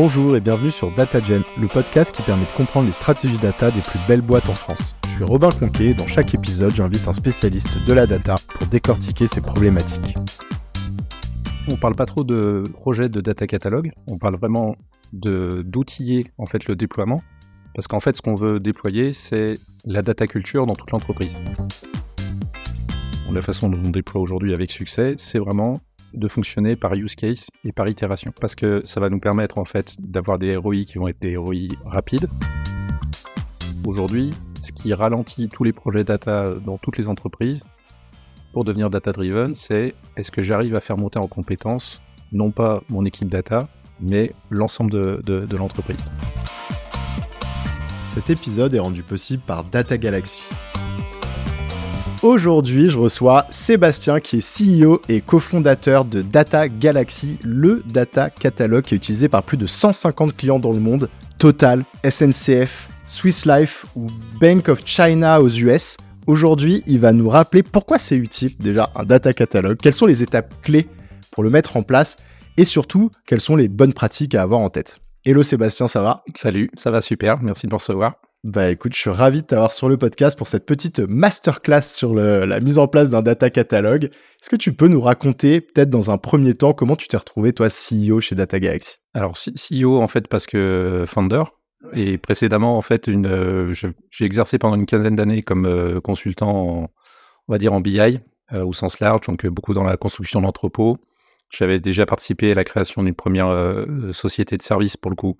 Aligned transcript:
Bonjour 0.00 0.36
et 0.36 0.40
bienvenue 0.40 0.70
sur 0.70 0.94
DataGen, 0.94 1.42
le 1.60 1.66
podcast 1.66 2.14
qui 2.14 2.22
permet 2.22 2.46
de 2.46 2.52
comprendre 2.52 2.86
les 2.86 2.92
stratégies 2.92 3.36
data 3.36 3.72
des 3.72 3.80
plus 3.80 3.98
belles 4.06 4.22
boîtes 4.22 4.48
en 4.48 4.54
France. 4.54 4.94
Je 5.02 5.16
suis 5.16 5.24
Robin 5.24 5.50
Conquet 5.50 5.86
et 5.86 5.94
dans 5.94 6.06
chaque 6.06 6.32
épisode, 6.34 6.72
j'invite 6.72 7.08
un 7.08 7.12
spécialiste 7.12 7.76
de 7.84 7.92
la 7.92 8.06
data 8.06 8.36
pour 8.48 8.68
décortiquer 8.68 9.26
ces 9.26 9.40
problématiques. 9.40 10.16
On 11.68 11.74
parle 11.74 11.96
pas 11.96 12.06
trop 12.06 12.22
de 12.22 12.62
projet 12.74 13.08
de 13.08 13.20
data 13.20 13.48
catalogue, 13.48 13.90
on 14.06 14.18
parle 14.18 14.36
vraiment 14.36 14.76
d'outiller 15.12 16.30
en 16.38 16.46
fait 16.46 16.66
le 16.66 16.76
déploiement 16.76 17.20
parce 17.74 17.88
qu'en 17.88 17.98
fait 17.98 18.16
ce 18.16 18.22
qu'on 18.22 18.36
veut 18.36 18.60
déployer 18.60 19.12
c'est 19.12 19.58
la 19.84 20.02
data 20.02 20.28
culture 20.28 20.64
dans 20.66 20.76
toute 20.76 20.92
l'entreprise. 20.92 21.42
La 23.32 23.42
façon 23.42 23.68
dont 23.68 23.80
on 23.84 23.90
déploie 23.90 24.20
aujourd'hui 24.20 24.54
avec 24.54 24.70
succès, 24.70 25.16
c'est 25.18 25.40
vraiment 25.40 25.80
de 26.14 26.28
fonctionner 26.28 26.76
par 26.76 26.94
use 26.94 27.14
case 27.14 27.48
et 27.64 27.72
par 27.72 27.88
itération. 27.88 28.32
Parce 28.40 28.54
que 28.54 28.82
ça 28.84 29.00
va 29.00 29.10
nous 29.10 29.20
permettre 29.20 29.58
en 29.58 29.64
fait 29.64 29.96
d'avoir 30.00 30.38
des 30.38 30.56
ROI 30.56 30.84
qui 30.86 30.98
vont 30.98 31.08
être 31.08 31.20
des 31.20 31.36
ROI 31.36 31.74
rapides. 31.84 32.28
Aujourd'hui, 33.86 34.34
ce 34.60 34.72
qui 34.72 34.92
ralentit 34.92 35.48
tous 35.48 35.64
les 35.64 35.72
projets 35.72 36.04
data 36.04 36.54
dans 36.54 36.78
toutes 36.78 36.98
les 36.98 37.08
entreprises 37.08 37.64
pour 38.52 38.64
devenir 38.64 38.90
data 38.90 39.12
driven, 39.12 39.54
c'est 39.54 39.94
est-ce 40.16 40.30
que 40.30 40.42
j'arrive 40.42 40.74
à 40.74 40.80
faire 40.80 40.98
monter 40.98 41.18
en 41.18 41.28
compétence 41.28 42.00
non 42.32 42.50
pas 42.50 42.82
mon 42.88 43.04
équipe 43.04 43.28
data, 43.28 43.68
mais 44.00 44.32
l'ensemble 44.50 44.90
de, 44.90 45.22
de 45.24 45.56
l'entreprise. 45.56 46.10
Cet 48.06 48.30
épisode 48.30 48.74
est 48.74 48.78
rendu 48.78 49.02
possible 49.02 49.42
par 49.46 49.64
Data 49.64 49.96
Galaxy. 49.96 50.48
Aujourd'hui, 52.24 52.90
je 52.90 52.98
reçois 52.98 53.46
Sébastien 53.50 54.18
qui 54.18 54.38
est 54.38 54.82
CEO 54.82 55.00
et 55.08 55.20
cofondateur 55.20 56.04
de 56.04 56.20
Data 56.20 56.68
Galaxy, 56.68 57.38
le 57.44 57.80
data 57.86 58.28
catalogue 58.28 58.82
qui 58.82 58.94
est 58.94 58.96
utilisé 58.96 59.28
par 59.28 59.44
plus 59.44 59.56
de 59.56 59.68
150 59.68 60.36
clients 60.36 60.58
dans 60.58 60.72
le 60.72 60.80
monde, 60.80 61.08
Total, 61.38 61.84
SNCF, 62.04 62.88
Swiss 63.06 63.46
Life 63.46 63.86
ou 63.94 64.08
Bank 64.40 64.68
of 64.68 64.82
China 64.84 65.40
aux 65.40 65.48
US. 65.48 65.96
Aujourd'hui, 66.26 66.82
il 66.88 66.98
va 66.98 67.12
nous 67.12 67.28
rappeler 67.28 67.62
pourquoi 67.62 68.00
c'est 68.00 68.16
utile 68.16 68.56
déjà 68.58 68.90
un 68.96 69.04
data 69.04 69.32
catalogue, 69.32 69.78
quelles 69.80 69.92
sont 69.92 70.06
les 70.06 70.24
étapes 70.24 70.52
clés 70.62 70.88
pour 71.30 71.44
le 71.44 71.50
mettre 71.50 71.76
en 71.76 71.84
place 71.84 72.16
et 72.56 72.64
surtout 72.64 73.12
quelles 73.26 73.40
sont 73.40 73.54
les 73.54 73.68
bonnes 73.68 73.92
pratiques 73.92 74.34
à 74.34 74.42
avoir 74.42 74.58
en 74.58 74.70
tête. 74.70 74.98
Hello 75.24 75.44
Sébastien, 75.44 75.86
ça 75.86 76.02
va? 76.02 76.24
Salut, 76.34 76.68
ça 76.76 76.90
va 76.90 77.00
super, 77.00 77.40
merci 77.40 77.68
de 77.68 77.72
me 77.72 77.76
recevoir. 77.76 78.14
Bah 78.44 78.70
écoute, 78.70 78.94
je 78.94 79.00
suis 79.00 79.10
ravi 79.10 79.42
de 79.42 79.46
t'avoir 79.46 79.72
sur 79.72 79.88
le 79.88 79.96
podcast 79.96 80.38
pour 80.38 80.46
cette 80.46 80.64
petite 80.64 81.00
masterclass 81.00 81.82
sur 81.82 82.14
la 82.14 82.60
mise 82.60 82.78
en 82.78 82.86
place 82.86 83.10
d'un 83.10 83.20
data 83.20 83.50
catalogue. 83.50 84.04
Est-ce 84.04 84.48
que 84.48 84.54
tu 84.54 84.72
peux 84.72 84.86
nous 84.86 85.00
raconter, 85.00 85.60
peut-être 85.60 85.90
dans 85.90 86.12
un 86.12 86.18
premier 86.18 86.54
temps, 86.54 86.72
comment 86.72 86.94
tu 86.94 87.08
t'es 87.08 87.16
retrouvé, 87.16 87.52
toi, 87.52 87.66
CEO 87.66 88.20
chez 88.20 88.36
Data 88.36 88.60
Galaxy? 88.60 88.98
Alors, 89.12 89.34
CEO, 89.36 90.00
en 90.00 90.06
fait, 90.06 90.28
parce 90.28 90.46
que 90.46 91.02
founder. 91.04 91.42
Et 91.94 92.16
précédemment, 92.16 92.78
en 92.78 92.80
fait, 92.82 93.08
une, 93.08 93.72
j'ai 93.72 94.24
exercé 94.24 94.56
pendant 94.56 94.76
une 94.76 94.86
quinzaine 94.86 95.16
d'années 95.16 95.42
comme 95.42 95.66
euh, 95.66 96.00
consultant, 96.00 96.88
on 97.48 97.52
va 97.52 97.58
dire, 97.58 97.72
en 97.72 97.80
BI, 97.80 97.98
euh, 98.52 98.64
au 98.64 98.72
sens 98.72 99.00
large, 99.00 99.22
donc 99.26 99.44
euh, 99.44 99.50
beaucoup 99.50 99.74
dans 99.74 99.84
la 99.84 99.96
construction 99.96 100.40
d'entrepôts. 100.42 100.96
J'avais 101.50 101.80
déjà 101.80 102.06
participé 102.06 102.52
à 102.52 102.54
la 102.54 102.64
création 102.64 103.02
d'une 103.02 103.14
première 103.14 103.86
société 104.12 104.58
de 104.58 104.62
services, 104.62 104.98
pour 104.98 105.10
le 105.10 105.16
coup, 105.16 105.34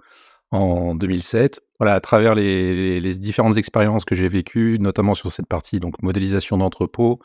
en 0.50 0.94
2007. 0.94 1.60
Voilà, 1.78 1.94
à 1.94 2.00
travers 2.00 2.34
les, 2.34 3.00
différentes 3.18 3.56
expériences 3.56 4.04
que 4.04 4.14
j'ai 4.14 4.28
vécues, 4.28 4.78
notamment 4.80 5.14
sur 5.14 5.30
cette 5.30 5.46
partie 5.46 5.80
donc 5.80 6.02
modélisation 6.02 6.58
d'entrepôt, 6.58 7.20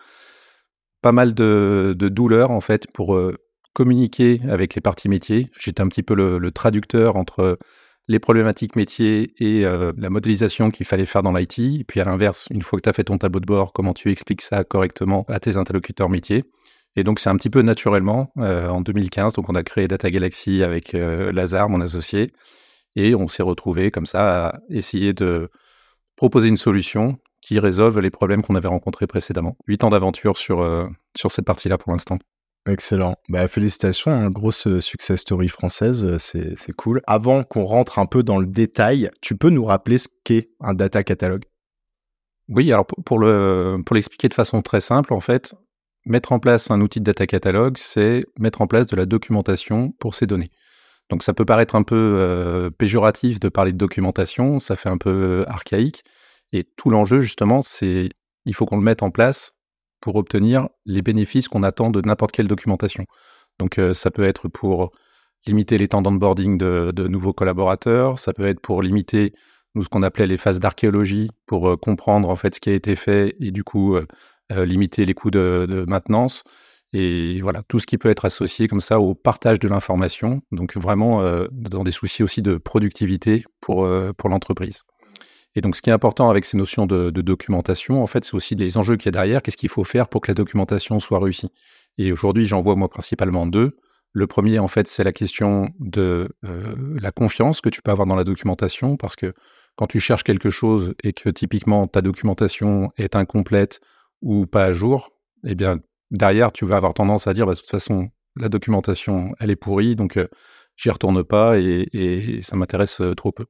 pas 1.01 1.11
mal 1.11 1.33
de, 1.33 1.95
douleurs 1.97 2.51
en 2.51 2.61
fait 2.61 2.85
pour 2.93 3.15
euh, 3.15 3.35
communiquer 3.73 4.41
avec 4.49 4.75
les 4.75 4.81
parties 4.81 5.09
métiers. 5.09 5.49
J'étais 5.59 5.81
un 5.81 5.87
petit 5.87 6.03
peu 6.03 6.13
le, 6.13 6.51
traducteur 6.51 7.15
entre 7.15 7.57
les 8.09 8.19
problématiques 8.19 8.75
métiers 8.75 9.33
et 9.39 9.65
euh, 9.65 9.93
la 9.97 10.09
modélisation 10.09 10.69
qu'il 10.69 10.85
fallait 10.85 11.05
faire 11.05 11.23
dans 11.23 11.33
l'IT. 11.33 11.87
Puis 11.87 11.99
à 11.99 12.05
l'inverse, 12.05 12.47
une 12.51 12.61
fois 12.61 12.77
que 12.77 12.83
tu 12.83 12.89
as 12.89 12.93
fait 12.93 13.05
ton 13.05 13.17
tableau 13.17 13.39
de 13.39 13.45
bord, 13.45 13.73
comment 13.73 13.93
tu 13.93 14.11
expliques 14.11 14.41
ça 14.41 14.63
correctement 14.63 15.25
à 15.29 15.39
tes 15.39 15.57
interlocuteurs 15.57 16.09
métiers? 16.09 16.43
Et 16.95 17.03
donc 17.03 17.19
c'est 17.19 17.29
un 17.29 17.37
petit 17.37 17.49
peu 17.49 17.63
naturellement 17.63 18.31
euh, 18.37 18.67
en 18.67 18.81
2015, 18.81 19.33
donc 19.33 19.49
on 19.49 19.55
a 19.55 19.63
créé 19.63 19.87
Data 19.87 20.11
Galaxy 20.11 20.61
avec 20.61 20.93
Lazare, 20.93 21.69
mon 21.69 21.81
associé. 21.81 22.31
Et 22.95 23.15
on 23.15 23.27
s'est 23.27 23.43
retrouvé 23.43 23.91
comme 23.91 24.05
ça 24.05 24.47
à 24.47 24.59
essayer 24.69 25.13
de 25.13 25.49
proposer 26.15 26.47
une 26.47 26.57
solution 26.57 27.17
qui 27.41 27.59
résolve 27.59 27.99
les 27.99 28.11
problèmes 28.11 28.41
qu'on 28.41 28.55
avait 28.55 28.67
rencontrés 28.67 29.07
précédemment. 29.07 29.57
Huit 29.67 29.83
ans 29.83 29.89
d'aventure 29.89 30.37
sur, 30.37 30.61
euh, 30.61 30.87
sur 31.17 31.31
cette 31.31 31.45
partie-là 31.45 31.77
pour 31.77 31.91
l'instant. 31.91 32.17
Excellent. 32.65 33.15
Bah, 33.27 33.47
félicitations, 33.49 34.11
hein, 34.11 34.29
grosse 34.29 34.67
euh, 34.67 34.79
success 34.79 35.19
story 35.19 35.49
française, 35.49 36.05
euh, 36.05 36.17
c'est, 36.17 36.57
c'est 36.57 36.71
cool. 36.73 37.01
Avant 37.07 37.43
qu'on 37.43 37.65
rentre 37.65 37.99
un 37.99 38.05
peu 38.05 38.23
dans 38.23 38.37
le 38.37 38.45
détail, 38.45 39.09
tu 39.21 39.35
peux 39.35 39.49
nous 39.49 39.65
rappeler 39.65 39.97
ce 39.97 40.07
qu'est 40.23 40.51
un 40.61 40.73
data 40.73 41.03
catalogue? 41.03 41.43
Oui, 42.47 42.71
alors 42.71 42.85
pour, 42.85 43.19
le, 43.19 43.77
pour 43.85 43.95
l'expliquer 43.95 44.29
de 44.29 44.33
façon 44.33 44.61
très 44.61 44.79
simple, 44.79 45.13
en 45.13 45.19
fait, 45.19 45.55
mettre 46.05 46.31
en 46.31 46.39
place 46.39 46.71
un 46.71 46.79
outil 46.79 46.99
de 46.99 47.05
data 47.05 47.27
catalogue, 47.27 47.77
c'est 47.77 48.25
mettre 48.39 48.61
en 48.61 48.67
place 48.67 48.87
de 48.87 48.95
la 48.95 49.05
documentation 49.05 49.91
pour 49.99 50.15
ces 50.15 50.27
données. 50.27 50.51
Donc 51.09 51.23
ça 51.23 51.33
peut 51.33 51.45
paraître 51.45 51.75
un 51.75 51.83
peu 51.83 52.15
euh, 52.17 52.69
péjoratif 52.69 53.39
de 53.39 53.49
parler 53.49 53.71
de 53.71 53.77
documentation, 53.77 54.59
ça 54.59 54.75
fait 54.75 54.89
un 54.89 54.97
peu 54.97 55.09
euh, 55.09 55.49
archaïque. 55.49 56.03
Et 56.53 56.63
tout 56.63 56.89
l'enjeu, 56.89 57.19
justement, 57.19 57.61
c'est 57.61 58.09
il 58.45 58.53
faut 58.53 58.65
qu'on 58.65 58.77
le 58.77 58.83
mette 58.83 59.03
en 59.03 59.11
place 59.11 59.53
pour 60.01 60.15
obtenir 60.15 60.67
les 60.85 61.01
bénéfices 61.01 61.47
qu'on 61.47 61.63
attend 61.63 61.89
de 61.89 62.01
n'importe 62.01 62.31
quelle 62.31 62.47
documentation. 62.47 63.05
Donc 63.59 63.77
euh, 63.79 63.93
ça 63.93 64.11
peut 64.11 64.23
être 64.23 64.47
pour 64.47 64.91
limiter 65.45 65.77
les 65.77 65.87
temps 65.87 66.01
d'onboarding 66.01 66.57
de, 66.57 67.07
nouveaux 67.07 67.33
collaborateurs, 67.33 68.17
ça 68.17 68.33
peut 68.33 68.45
être 68.45 68.61
pour 68.61 68.81
limiter 68.81 69.33
nous 69.75 69.83
ce 69.83 69.89
qu'on 69.89 70.03
appelait 70.03 70.27
les 70.27 70.37
phases 70.37 70.59
d'archéologie, 70.59 71.29
pour 71.47 71.79
comprendre 71.79 72.29
en 72.29 72.35
fait 72.35 72.55
ce 72.55 72.61
qui 72.61 72.69
a 72.69 72.73
été 72.73 72.95
fait 72.95 73.35
et 73.41 73.51
du 73.51 73.63
coup 73.63 73.97
limiter 74.49 75.03
les 75.03 75.13
coûts 75.13 75.31
de 75.31 75.83
maintenance 75.87 76.43
et 76.93 77.41
voilà, 77.41 77.63
tout 77.67 77.79
ce 77.79 77.87
qui 77.87 77.97
peut 77.97 78.09
être 78.09 78.25
associé 78.25 78.67
comme 78.67 78.79
ça 78.79 78.99
au 78.99 79.15
partage 79.15 79.59
de 79.59 79.67
l'information, 79.67 80.41
donc 80.51 80.77
vraiment 80.77 81.21
euh, 81.21 81.47
dans 81.51 81.83
des 81.83 81.91
soucis 81.91 82.21
aussi 82.21 82.43
de 82.43 82.57
productivité 82.57 83.45
pour, 83.61 83.85
euh, 83.85 84.13
pour 84.13 84.29
l'entreprise. 84.29 84.83
Et 85.55 85.61
donc 85.61 85.75
ce 85.75 85.81
qui 85.81 85.89
est 85.89 85.93
important 85.93 86.29
avec 86.29 86.45
ces 86.45 86.55
notions 86.55 86.85
de, 86.85 87.09
documentation, 87.09 88.03
en 88.03 88.07
fait, 88.07 88.25
c'est 88.25 88.35
aussi 88.35 88.55
les 88.55 88.77
enjeux 88.77 88.95
qu'il 88.95 89.07
y 89.07 89.09
a 89.09 89.11
derrière, 89.11 89.41
qu'est-ce 89.41 89.57
qu'il 89.57 89.69
faut 89.69 89.83
faire 89.83 90.07
pour 90.07 90.21
que 90.21 90.29
la 90.31 90.35
documentation 90.35 90.99
soit 90.99 91.19
réussie? 91.19 91.49
Et 91.97 92.11
aujourd'hui, 92.11 92.45
j'en 92.45 92.61
vois 92.61 92.75
moi 92.75 92.89
principalement 92.89 93.45
deux. 93.47 93.77
Le 94.13 94.27
premier, 94.27 94.59
en 94.59 94.67
fait, 94.67 94.87
c'est 94.87 95.03
la 95.03 95.11
question 95.11 95.69
de 95.79 96.29
euh, 96.45 96.75
la 97.01 97.11
confiance 97.11 97.61
que 97.61 97.69
tu 97.69 97.81
peux 97.81 97.91
avoir 97.91 98.07
dans 98.07 98.15
la 98.15 98.23
documentation, 98.23 98.97
parce 98.97 99.15
que 99.15 99.33
quand 99.75 99.87
tu 99.87 99.99
cherches 99.99 100.23
quelque 100.23 100.49
chose 100.49 100.93
et 101.03 101.13
que 101.13 101.29
typiquement 101.29 101.87
ta 101.87 102.01
documentation 102.01 102.91
est 102.97 103.15
incomplète 103.15 103.79
ou 104.21 104.45
pas 104.45 104.65
à 104.65 104.73
jour, 104.73 105.09
eh 105.43 105.55
bien, 105.55 105.79
derrière, 106.13 106.51
tu 106.51 106.65
vas 106.65 106.77
avoir 106.77 106.93
tendance 106.93 107.27
à 107.27 107.33
dire, 107.33 107.45
bah, 107.45 107.53
de 107.53 107.59
toute 107.59 107.69
façon, 107.69 108.09
la 108.35 108.47
documentation, 108.47 109.33
elle 109.39 109.51
est 109.51 109.57
pourrie, 109.57 109.95
donc 109.95 110.17
j'y 110.77 110.89
retourne 110.89 111.23
pas 111.23 111.59
et, 111.59 112.39
ça 112.41 112.55
m'intéresse 112.55 113.01
trop 113.17 113.31
peu. 113.31 113.45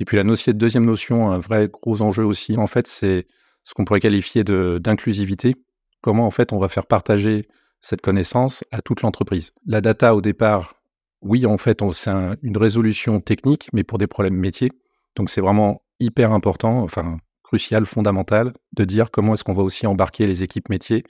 Et 0.00 0.04
puis 0.04 0.16
la 0.16 0.24
deuxième 0.24 0.86
notion, 0.86 1.30
un 1.30 1.38
vrai 1.38 1.68
gros 1.68 2.02
enjeu 2.02 2.24
aussi, 2.24 2.56
en 2.56 2.66
fait, 2.66 2.86
c'est 2.86 3.26
ce 3.62 3.74
qu'on 3.74 3.84
pourrait 3.84 4.00
qualifier 4.00 4.44
d'inclusivité. 4.44 5.56
Comment, 6.02 6.26
en 6.26 6.30
fait, 6.30 6.52
on 6.52 6.58
va 6.58 6.68
faire 6.68 6.86
partager 6.86 7.48
cette 7.80 8.00
connaissance 8.00 8.64
à 8.72 8.82
toute 8.82 9.02
l'entreprise. 9.02 9.52
La 9.66 9.80
data, 9.80 10.14
au 10.14 10.20
départ, 10.20 10.74
oui, 11.20 11.46
en 11.46 11.58
fait, 11.58 11.80
c'est 11.92 12.10
une 12.42 12.56
résolution 12.56 13.20
technique, 13.20 13.68
mais 13.72 13.84
pour 13.84 13.98
des 13.98 14.06
problèmes 14.06 14.36
métiers. 14.36 14.70
Donc 15.16 15.30
c'est 15.30 15.40
vraiment 15.40 15.82
hyper 16.00 16.32
important, 16.32 16.78
enfin 16.82 17.18
crucial, 17.42 17.86
fondamental, 17.86 18.52
de 18.72 18.84
dire 18.84 19.10
comment 19.10 19.34
est-ce 19.34 19.44
qu'on 19.44 19.54
va 19.54 19.62
aussi 19.62 19.86
embarquer 19.86 20.26
les 20.26 20.42
équipes 20.42 20.68
métiers 20.68 21.04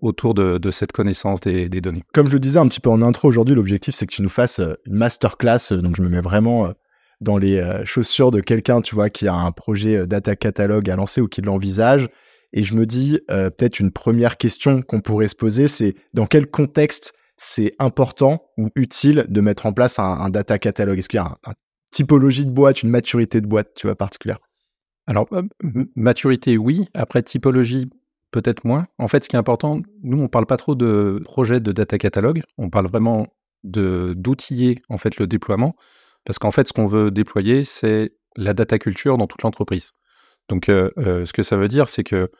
autour 0.00 0.34
de, 0.34 0.70
cette 0.70 0.92
connaissance 0.92 1.40
des, 1.40 1.68
données. 1.68 2.02
Comme 2.12 2.28
je 2.28 2.32
le 2.32 2.40
disais 2.40 2.58
un 2.58 2.68
petit 2.68 2.80
peu 2.80 2.90
en 2.90 3.02
intro 3.02 3.28
aujourd'hui, 3.28 3.54
l'objectif 3.54 3.94
c'est 3.94 4.06
que 4.06 4.14
tu 4.14 4.22
nous 4.22 4.28
fasses 4.28 4.60
euh, 4.60 4.74
une 4.86 4.94
masterclass, 4.94 5.72
euh, 5.72 5.78
donc 5.78 5.96
je 5.96 6.02
me 6.02 6.08
mets 6.08 6.20
vraiment 6.20 6.66
euh, 6.66 6.72
dans 7.20 7.38
les 7.38 7.62
chaussures 7.86 8.30
de 8.30 8.40
quelqu'un, 8.40 8.82
tu 8.82 8.94
vois, 8.94 9.08
qui 9.08 9.26
a 9.26 9.32
un 9.32 9.50
projet 9.50 10.06
data 10.06 10.36
catalogue 10.36 10.90
à 10.90 10.96
lancer 10.96 11.22
ou 11.22 11.28
qui 11.28 11.40
l'envisage. 11.40 12.10
Et 12.52 12.62
je 12.62 12.76
me 12.76 12.84
dis, 12.84 13.18
peut-être 13.26 13.80
une 13.80 13.90
première 13.90 14.36
question 14.36 14.82
qu'on 14.82 15.00
pourrait 15.00 15.28
se 15.28 15.34
poser, 15.34 15.66
c'est 15.66 15.94
dans 16.12 16.26
quel 16.26 16.46
contexte 16.46 17.14
c'est 17.38 17.74
important 17.78 18.50
ou 18.58 18.68
utile 18.74 19.24
de 19.30 19.40
mettre 19.40 19.64
en 19.64 19.72
place 19.72 19.98
un, 19.98 20.28
data 20.28 20.58
catalogue? 20.58 20.98
Est-ce 20.98 21.08
qu'il 21.08 21.16
y 21.16 21.22
a 21.22 21.38
une 21.46 21.54
typologie 21.90 22.44
de 22.44 22.50
boîte, 22.50 22.82
une 22.82 22.90
maturité 22.90 23.40
de 23.40 23.46
boîte, 23.46 23.70
tu 23.74 23.86
vois, 23.86 23.96
particulière? 23.96 24.40
Alors, 25.06 25.26
maturité, 25.94 26.58
oui. 26.58 26.86
Après, 26.92 27.22
typologie, 27.22 27.88
peut-être 28.36 28.64
moins. 28.64 28.86
En 28.98 29.08
fait, 29.08 29.24
ce 29.24 29.30
qui 29.30 29.36
est 29.36 29.38
important, 29.38 29.80
nous, 30.02 30.20
on 30.20 30.28
parle 30.28 30.44
pas 30.44 30.58
trop 30.58 30.74
de 30.74 31.20
projet 31.24 31.58
de 31.58 31.72
data 31.72 31.96
catalogue, 31.96 32.42
on 32.58 32.68
parle 32.68 32.86
vraiment 32.86 33.28
de 33.64 34.12
d'outiller 34.14 34.82
en 34.90 34.98
fait 34.98 35.16
le 35.16 35.26
déploiement, 35.26 35.74
parce 36.26 36.38
qu'en 36.38 36.50
fait, 36.50 36.68
ce 36.68 36.74
qu'on 36.74 36.86
veut 36.86 37.10
déployer, 37.10 37.64
c'est 37.64 38.12
la 38.36 38.52
data 38.52 38.78
culture 38.78 39.16
dans 39.16 39.26
toute 39.26 39.42
l'entreprise. 39.42 39.92
Donc, 40.50 40.68
euh, 40.68 40.90
euh, 40.98 41.24
ce 41.24 41.32
que 41.32 41.42
ça 41.42 41.56
veut 41.56 41.68
dire, 41.68 41.88
c'est 41.88 42.04
que 42.04 42.30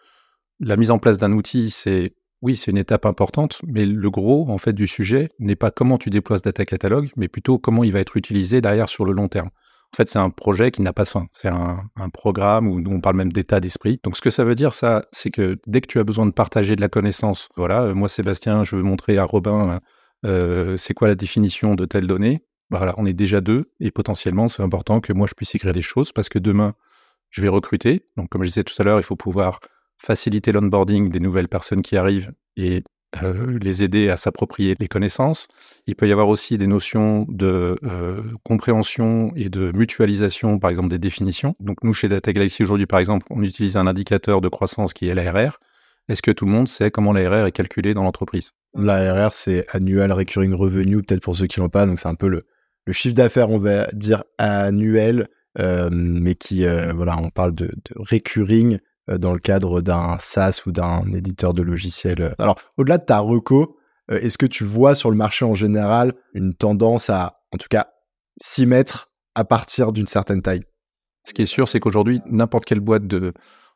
la 0.61 0.77
mise 0.77 0.91
en 0.91 0.99
place 0.99 1.17
d'un 1.17 1.33
outil, 1.33 1.71
c'est 1.71 2.15
Oui, 2.43 2.57
c'est 2.57 2.71
une 2.71 2.79
étape 2.79 3.07
importante, 3.07 3.61
mais 3.67 3.87
le 3.87 4.11
gros 4.11 4.51
en 4.51 4.59
fait 4.59 4.75
du 4.75 4.87
sujet 4.87 5.31
n'est 5.39 5.57
pas 5.57 5.71
comment 5.71 5.97
tu 5.97 6.11
déploies 6.11 6.37
ce 6.37 6.43
data 6.43 6.67
catalogue, 6.67 7.09
mais 7.17 7.29
plutôt 7.29 7.59
comment 7.59 7.85
il 7.85 7.93
va 7.93 8.01
être 8.01 8.19
utilisé 8.19 8.61
derrière 8.61 8.91
sur 8.91 9.07
le 9.07 9.13
long 9.13 9.29
terme. 9.29 9.51
En 9.97 10.03
fait, 10.03 10.11
c'est 10.11 10.19
un 10.19 10.29
projet 10.29 10.71
qui 10.71 10.83
n'a 10.83 10.93
pas 10.93 11.05
de. 11.05 11.11
C'est 11.33 11.49
un, 11.49 11.89
programme 12.13 12.69
où 12.69 12.83
nous, 12.83 12.91
on 12.91 13.01
parle 13.01 13.17
même 13.17 13.33
d'état 13.33 13.61
d'esprit. 13.61 13.99
Donc, 14.05 14.15
ce 14.19 14.21
que 14.21 14.29
ça 14.29 14.45
veut 14.45 14.55
dire, 14.55 14.75
ça, 14.75 15.07
c'est 15.11 15.31
que 15.31 15.57
dès 15.67 15.81
que 15.81 15.87
tu 15.87 15.99
as 15.99 16.05
besoin 16.05 16.27
de 16.27 16.33
partager 16.33 16.77
de 16.77 16.83
la 16.83 16.91
connaissance, 16.91 17.49
voilà, 17.57 17.81
euh, 17.81 17.95
moi, 17.95 18.11
Sébastien, 18.11 18.63
je 18.63 18.77
veux 18.77 18.83
montrer 18.83 19.17
à 19.17 19.25
Robin 19.25 19.81
euh, 20.27 20.77
c'est 20.77 20.93
quoi 20.93 21.09
la 21.09 21.15
définition 21.15 21.75
de 21.75 21.87
telle 21.87 22.07
donnée. 22.07 22.45
Voilà, 22.69 22.95
on 22.99 23.07
est 23.07 23.15
déjà 23.15 23.41
deux 23.41 23.73
et 23.81 23.91
potentiellement, 23.91 24.49
c'est 24.49 24.63
important 24.63 25.01
que 25.01 25.15
moi, 25.15 25.27
je 25.27 25.33
puisse 25.33 25.55
écrire 25.55 25.73
des 25.73 25.81
choses 25.81 26.13
parce 26.13 26.29
que 26.29 26.39
demain, 26.39 26.75
je 27.31 27.41
vais 27.41 27.49
recruter. 27.49 28.07
Donc, 28.19 28.29
comme 28.29 28.43
je 28.43 28.49
disais 28.49 28.65
tout 28.65 28.75
à 28.79 28.85
l'heure, 28.85 29.01
il 29.01 29.03
faut 29.03 29.17
pouvoir 29.17 29.61
faciliter 29.97 30.53
l'onboarding 30.53 31.09
des 31.09 31.21
nouvelles 31.21 31.49
personnes 31.49 31.81
qui 31.81 31.97
arrivent 31.97 32.35
et 32.59 32.85
euh, 33.23 33.59
les 33.61 33.83
aider 33.83 34.09
à 34.09 34.17
s'approprier 34.17 34.77
les 34.79 34.89
connaissances. 34.89 35.49
Il 35.87 35.95
peut 35.95 36.09
y 36.09 36.13
avoir 36.13 36.29
aussi 36.29 36.59
des 36.59 36.67
notions 36.67 37.27
de 37.29 37.79
euh, 37.85 38.23
compréhension 38.45 39.33
et 39.37 39.49
de 39.49 39.73
mutualisation, 39.73 40.59
par 40.59 40.71
exemple 40.71 40.89
des 40.89 40.99
définitions. 40.99 41.55
Donc 41.61 41.83
nous, 41.83 41.95
chez 41.95 42.09
Data 42.09 42.33
Galaxy 42.33 42.63
aujourd'hui, 42.63 42.87
par 42.87 42.99
exemple, 42.99 43.27
on 43.31 43.43
utilise 43.43 43.77
un 43.77 43.87
indicateur 43.87 44.41
de 44.41 44.49
croissance 44.49 44.93
qui 44.93 45.09
est 45.09 45.15
l'ARR. 45.15 45.61
Est-ce 46.09 46.23
que 46.23 46.31
tout 46.31 46.45
le 46.45 46.53
monde 46.53 46.69
sait 46.69 46.91
comment 46.91 47.13
l'ARR 47.13 47.47
est 47.47 47.53
calculé 47.53 47.95
dans 47.95 48.03
l'entreprise? 48.03 48.53
L'ARR, 48.75 49.33
c'est 49.33 49.67
Annual 49.71 50.13
Recurring 50.13 50.55
Revenue, 50.55 51.03
peut-être 51.03 51.23
pour 51.23 51.37
ceux 51.37 51.47
qui 51.47 51.61
l'ont 51.61 51.69
pas. 51.69 51.87
Donc 51.87 51.99
c'est 51.99 52.09
un 52.09 52.15
peu 52.15 52.29
le, 52.29 52.45
chiffre 52.93 53.15
d'affaires, 53.15 53.51
on 53.51 53.59
va 53.59 53.89
dire 53.93 54.23
annuel, 54.39 55.29
euh, 55.59 55.89
mais 55.93 56.35
qui, 56.37 56.65
voilà, 56.95 57.19
on 57.19 57.31
parle 57.31 57.55
de, 57.55 57.71
recurring 57.97 58.79
dans 59.09 59.33
le 59.33 59.39
cadre 59.39 59.81
d'un 59.81 60.17
SaaS 60.21 60.63
ou 60.67 60.73
d'un 60.73 61.13
éditeur 61.13 61.55
de 61.55 61.63
logiciels. 61.63 62.35
Alors, 62.39 62.57
au-delà 62.77 62.99
de 62.99 63.05
ta 63.05 63.21
reco, 63.21 63.77
euh, 64.11 64.19
est-ce 64.21 64.39
que 64.39 64.47
tu 64.47 64.65
vois 64.65 64.95
sur 64.95 65.11
le 65.11 65.17
marché 65.17 65.45
en 65.45 65.55
général 65.55 66.15
une 66.35 66.55
tendance 66.55 67.11
à, 67.11 67.41
en 67.53 67.59
tout 67.59 67.69
cas, 67.69 67.89
s'y 68.41 68.67
mettre 68.67 69.11
à 69.35 69.45
partir 69.45 69.93
d'une 69.93 70.07
certaine 70.07 70.43
taille? 70.43 70.63
Ce 71.25 71.35
qui 71.35 71.43
est 71.43 71.47
sûr, 71.47 71.67
c'est 71.67 71.81
qu'aujourd'hui, 71.81 72.21
n'importe 72.27 72.65
quelle 72.65 72.81
boîte 72.81 73.07
de, 73.07 73.33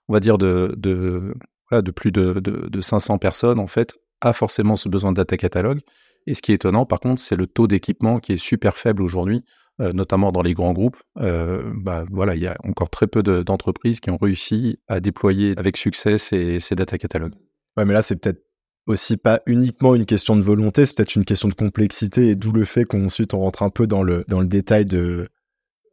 on 0.09 0.12
va 0.12 0.21
dire, 0.21 0.38
de, 0.38 0.75
de, 0.77 1.35
de 1.73 1.91
plus 1.91 2.12
de, 2.12 2.35
de, 2.41 2.81
500 2.81 3.19
personnes, 3.19 3.59
en 3.59 3.67
fait, 3.67 3.94
a 4.21 4.33
forcément 4.33 4.76
ce 4.76 4.88
besoin 4.88 5.11
de 5.11 5.17
data 5.17 5.37
catalogue. 5.37 5.81
Et 6.26 6.35
ce 6.35 6.43
qui 6.43 6.53
est 6.53 6.56
étonnant, 6.56 6.87
par 6.87 7.00
contre, 7.00 7.21
c'est 7.21 7.37
le 7.37 7.47
taux 7.47 7.67
d'équipement 7.67 8.19
qui 8.19 8.33
est 8.35 8.37
super 8.37 8.76
faible 8.76 9.03
aujourd'hui. 9.03 9.44
Euh, 9.81 9.94
notamment 9.94 10.31
dans 10.31 10.43
les 10.43 10.53
grands 10.53 10.75
groupes, 10.75 10.99
euh, 11.21 11.71
bah, 11.75 12.05
voilà, 12.11 12.35
il 12.35 12.43
y 12.43 12.47
a 12.47 12.55
encore 12.65 12.91
très 12.91 13.06
peu 13.06 13.23
d'entreprises 13.23 14.00
qui 14.00 14.11
ont 14.11 14.19
réussi 14.19 14.79
à 14.88 15.00
déployer 15.00 15.55
avec 15.56 15.79
succès 15.79 16.19
ces, 16.19 16.59
data 16.73 16.99
catalogues. 16.99 17.32
Ouais, 17.79 17.87
mais 17.87 17.94
là, 17.94 18.03
c'est 18.03 18.17
peut-être 18.17 18.44
aussi 18.87 19.17
pas 19.17 19.41
uniquement 19.47 19.94
une 19.94 20.05
question 20.05 20.37
de 20.37 20.43
volonté, 20.43 20.85
c'est 20.85 20.94
peut-être 20.94 21.15
une 21.15 21.25
question 21.25 21.49
de 21.49 21.55
complexité, 21.55 22.29
et 22.29 22.35
d'où 22.35 22.53
le 22.53 22.67
fait 22.67 22.85
qu'ensuite 22.85 23.32
on 23.32 23.41
rentre 23.41 23.62
un 23.62 23.71
peu 23.71 23.87
dans 23.87 24.03
le, 24.03 24.25
dans 24.29 24.41
le 24.41 24.49
détail 24.49 24.85
de, 24.85 25.29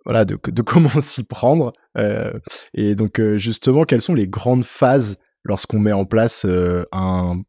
voilà, 0.03 0.25
de, 0.25 0.35
comment 0.35 0.89
s'y 0.99 1.23
prendre. 1.23 1.71
Euh, 1.97 2.33
et 2.73 2.93
donc, 2.93 3.21
justement, 3.35 3.85
quelles 3.85 4.01
sont 4.01 4.15
les 4.15 4.27
grandes 4.27 4.65
phases 4.65 5.17
lorsqu'on 5.45 5.79
met 5.79 5.93
en 5.93 6.03
place 6.03 6.45
un, 6.91 7.41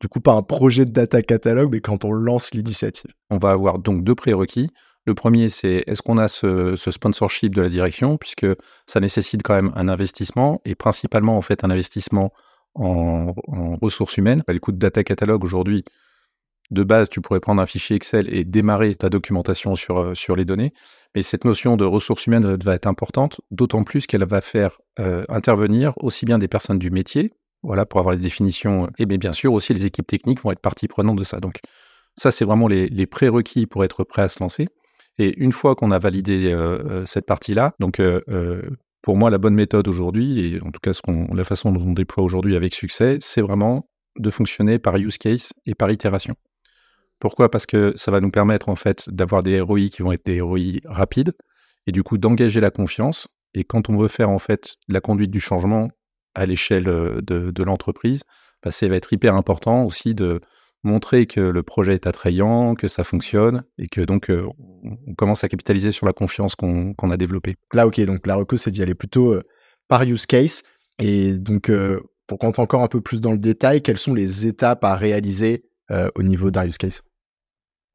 du 0.00 0.08
coup, 0.08 0.20
pas 0.20 0.32
un 0.32 0.42
projet 0.42 0.86
de 0.86 0.90
data 0.90 1.20
catalogue, 1.20 1.70
mais 1.70 1.80
quand 1.80 2.06
on 2.06 2.12
lance 2.12 2.54
l'initiative? 2.54 3.12
On 3.28 3.36
va 3.36 3.50
avoir 3.50 3.78
donc 3.78 4.04
deux 4.04 4.14
prérequis. 4.14 4.70
Le 5.04 5.14
premier, 5.14 5.50
c'est 5.50 5.82
est-ce 5.86 6.00
qu'on 6.00 6.18
a 6.18 6.28
ce, 6.28 6.76
sponsorship 6.76 7.54
de 7.54 7.62
la 7.62 7.68
direction, 7.68 8.18
puisque 8.18 8.46
ça 8.86 9.00
nécessite 9.00 9.42
quand 9.42 9.54
même 9.54 9.72
un 9.74 9.88
investissement, 9.88 10.60
et 10.64 10.74
principalement 10.74 11.36
en 11.36 11.42
fait 11.42 11.64
un 11.64 11.70
investissement 11.70 12.32
en, 12.74 13.34
ressources 13.82 14.16
humaines. 14.16 14.42
Bah, 14.46 14.52
le 14.52 14.60
coût 14.60 14.72
de 14.72 14.78
data 14.78 15.02
catalogue 15.02 15.44
aujourd'hui, 15.44 15.84
de 16.70 16.84
base, 16.84 17.08
tu 17.10 17.20
pourrais 17.20 17.40
prendre 17.40 17.60
un 17.60 17.66
fichier 17.66 17.96
Excel 17.96 18.32
et 18.32 18.44
démarrer 18.44 18.94
ta 18.94 19.10
documentation 19.10 19.74
sur, 19.74 19.98
euh, 19.98 20.14
sur 20.14 20.36
les 20.36 20.44
données. 20.44 20.72
Mais 21.14 21.22
cette 21.22 21.44
notion 21.44 21.76
de 21.76 21.84
ressources 21.84 22.26
humaines 22.26 22.56
va 22.62 22.74
être 22.74 22.86
importante, 22.86 23.40
d'autant 23.50 23.84
plus 23.84 24.06
qu'elle 24.06 24.24
va 24.24 24.40
faire 24.40 24.80
euh, 24.98 25.24
intervenir 25.28 25.92
aussi 25.98 26.24
bien 26.24 26.38
des 26.38 26.48
personnes 26.48 26.78
du 26.78 26.90
métier, 26.90 27.34
voilà, 27.62 27.84
pour 27.84 28.00
avoir 28.00 28.14
les 28.14 28.20
définitions, 28.20 28.88
et 28.98 29.06
bien 29.06 29.32
sûr 29.32 29.52
aussi 29.52 29.74
les 29.74 29.84
équipes 29.84 30.06
techniques 30.06 30.40
vont 30.40 30.52
être 30.52 30.60
partie 30.60 30.88
prenante 30.88 31.18
de 31.18 31.24
ça. 31.24 31.40
Donc 31.40 31.58
ça, 32.16 32.30
c'est 32.30 32.44
vraiment 32.44 32.68
les 32.68 33.06
prérequis 33.06 33.66
pour 33.66 33.84
être 33.84 34.04
prêt 34.04 34.22
à 34.22 34.28
se 34.28 34.42
lancer. 34.42 34.68
Et 35.18 35.38
une 35.38 35.52
fois 35.52 35.74
qu'on 35.74 35.90
a 35.90 35.98
validé 35.98 36.56
cette 37.06 37.26
partie-là, 37.26 37.74
donc 37.78 38.00
pour 39.02 39.16
moi, 39.16 39.30
la 39.30 39.38
bonne 39.38 39.54
méthode 39.54 39.88
aujourd'hui, 39.88 40.54
et 40.54 40.62
en 40.62 40.70
tout 40.70 40.80
cas 40.80 40.92
la 41.34 41.44
façon 41.44 41.72
dont 41.72 41.84
on 41.84 41.92
déploie 41.92 42.22
aujourd'hui 42.22 42.56
avec 42.56 42.72
succès, 42.72 43.18
c'est 43.20 43.42
vraiment 43.42 43.88
de 44.16 44.30
fonctionner 44.30 44.78
par 44.78 44.96
use 44.96 45.18
case 45.18 45.52
et 45.66 45.74
par 45.74 45.90
itération. 45.90 46.34
Pourquoi? 47.18 47.50
Parce 47.50 47.66
que 47.66 47.92
ça 47.96 48.10
va 48.10 48.20
nous 48.20 48.30
permettre 48.30 48.68
en 48.68 48.76
fait 48.76 49.10
d'avoir 49.10 49.42
des 49.42 49.60
ROI 49.60 49.88
qui 49.92 50.02
vont 50.02 50.12
être 50.12 50.24
des 50.24 50.40
ROI 50.40 50.80
rapides 50.84 51.32
et 51.86 51.92
du 51.92 52.02
coup 52.02 52.16
d'engager 52.18 52.60
la 52.60 52.70
confiance. 52.70 53.28
Et 53.54 53.64
quand 53.64 53.90
on 53.90 53.96
veut 53.96 54.08
faire 54.08 54.30
en 54.30 54.38
fait 54.38 54.76
la 54.88 55.00
conduite 55.00 55.30
du 55.30 55.40
changement 55.40 55.90
à 56.34 56.46
l'échelle 56.46 56.84
de, 56.84 57.62
l'entreprise, 57.62 58.22
bah, 58.62 58.70
ça 58.70 58.88
va 58.88 58.96
être 58.96 59.12
hyper 59.12 59.34
important 59.34 59.84
aussi 59.84 60.14
de, 60.14 60.40
montrer 60.82 61.26
que 61.26 61.40
le 61.40 61.62
projet 61.62 61.94
est 61.94 62.06
attrayant, 62.06 62.74
que 62.74 62.88
ça 62.88 63.04
fonctionne 63.04 63.64
et 63.78 63.86
que 63.86 64.00
donc 64.00 64.30
euh, 64.30 64.46
on 65.06 65.14
commence 65.14 65.44
à 65.44 65.48
capitaliser 65.48 65.92
sur 65.92 66.06
la 66.06 66.12
confiance 66.12 66.54
qu'on 66.56 67.10
a 67.10 67.16
développée. 67.16 67.56
Là, 67.72 67.86
ok, 67.86 68.00
donc 68.00 68.26
la 68.26 68.34
reco, 68.34 68.56
c'est 68.56 68.70
d'y 68.70 68.82
aller 68.82 68.94
plutôt 68.94 69.32
euh, 69.32 69.42
par 69.88 70.02
use 70.02 70.26
case. 70.26 70.62
Et 70.98 71.38
donc, 71.38 71.68
euh, 71.68 72.00
pour 72.26 72.38
qu'on 72.38 72.48
encore 72.48 72.82
un 72.82 72.88
peu 72.88 73.00
plus 73.00 73.20
dans 73.20 73.32
le 73.32 73.38
détail, 73.38 73.82
quelles 73.82 73.98
sont 73.98 74.14
les 74.14 74.46
étapes 74.46 74.84
à 74.84 74.94
réaliser 74.94 75.64
au 76.14 76.22
niveau 76.22 76.50
d'un 76.50 76.64
use 76.64 76.78
case? 76.78 77.02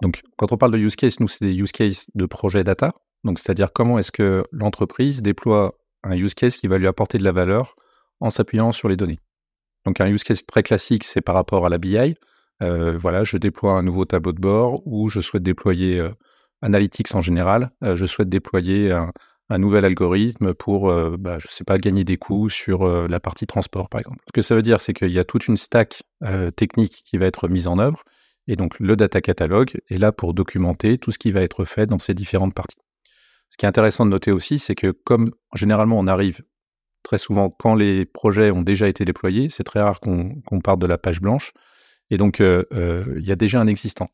Donc, 0.03 0.21
quand 0.37 0.51
on 0.51 0.57
parle 0.57 0.71
de 0.73 0.77
use 0.77 0.95
case, 0.95 1.19
nous, 1.19 1.27
c'est 1.27 1.43
des 1.43 1.55
use 1.55 1.71
cases 1.71 2.05
de 2.13 2.25
projet 2.27 2.63
data. 2.63 2.93
Donc, 3.23 3.39
c'est-à-dire 3.39 3.73
comment 3.73 3.97
est-ce 3.97 4.11
que 4.11 4.43
l'entreprise 4.51 5.23
déploie 5.23 5.79
un 6.03 6.15
use 6.15 6.35
case 6.35 6.55
qui 6.55 6.67
va 6.67 6.77
lui 6.77 6.85
apporter 6.85 7.17
de 7.17 7.23
la 7.23 7.31
valeur 7.31 7.75
en 8.19 8.29
s'appuyant 8.29 8.71
sur 8.71 8.89
les 8.89 8.97
données. 8.97 9.19
Donc, 9.85 9.99
un 9.99 10.07
use 10.07 10.23
case 10.23 10.45
très 10.45 10.61
classique, 10.61 11.03
c'est 11.03 11.21
par 11.21 11.33
rapport 11.33 11.65
à 11.65 11.69
la 11.69 11.79
BI. 11.79 12.15
Euh, 12.63 12.97
voilà, 12.97 13.23
je 13.23 13.37
déploie 13.37 13.73
un 13.73 13.83
nouveau 13.83 14.05
tableau 14.05 14.31
de 14.31 14.39
bord 14.39 14.81
ou 14.85 15.09
je 15.09 15.19
souhaite 15.19 15.43
déployer 15.43 15.99
euh, 15.99 16.09
Analytics 16.61 17.13
en 17.13 17.21
général. 17.21 17.71
Euh, 17.83 17.95
je 17.95 18.05
souhaite 18.05 18.29
déployer 18.29 18.91
un, 18.91 19.11
nouvel 19.59 19.85
algorithme 19.85 20.53
pour, 20.53 20.91
bah, 21.19 21.37
je 21.39 21.47
sais 21.47 21.63
pas, 21.63 21.77
gagner 21.77 22.03
des 22.03 22.17
coûts 22.17 22.49
sur 22.49 22.85
la 23.07 23.19
partie 23.21 23.47
transport, 23.47 23.87
par 23.87 23.99
exemple. 23.99 24.17
Ce 24.27 24.33
que 24.33 24.41
ça 24.41 24.55
veut 24.55 24.61
dire, 24.61 24.81
c'est 24.81 24.93
qu'il 24.93 25.11
y 25.11 25.19
a 25.19 25.23
toute 25.23 25.47
une 25.47 25.55
stack 25.55 26.03
technique 26.57 27.03
qui 27.05 27.17
va 27.17 27.27
être 27.27 27.47
mise 27.47 27.69
en 27.69 27.79
œuvre. 27.79 28.03
Et 28.47 28.57
donc, 28.57 28.77
le 28.81 28.97
data 28.97 29.21
catalogue 29.21 29.71
est 29.89 29.99
là 29.99 30.11
pour 30.11 30.33
documenter 30.33 30.97
tout 30.97 31.11
ce 31.11 31.17
qui 31.17 31.31
va 31.31 31.43
être 31.43 31.63
fait 31.63 31.85
dans 31.85 31.97
ces 31.97 32.13
différentes 32.13 32.53
parties. 32.53 32.75
Ce 33.49 33.57
qui 33.57 33.65
est 33.65 33.69
intéressant 33.69 34.05
de 34.05 34.11
noter 34.11 34.31
aussi, 34.31 34.59
c'est 34.59 34.75
que 34.75 34.91
comme 34.91 35.31
généralement 35.53 35.97
on 35.97 36.07
arrive 36.07 36.41
très 37.03 37.17
souvent 37.17 37.49
quand 37.49 37.75
les 37.75 38.05
projets 38.05 38.51
ont 38.51 38.61
déjà 38.61 38.87
été 38.87 39.05
déployés, 39.05 39.47
c'est 39.49 39.63
très 39.63 39.81
rare 39.81 40.01
qu'on 40.01 40.59
parte 40.61 40.79
de 40.79 40.87
la 40.87 40.97
page 40.97 41.21
blanche. 41.21 41.53
Et 42.09 42.17
donc, 42.17 42.39
il 42.39 43.25
y 43.25 43.31
a 43.31 43.35
déjà 43.35 43.59
un 43.59 43.67
existant. 43.67 44.09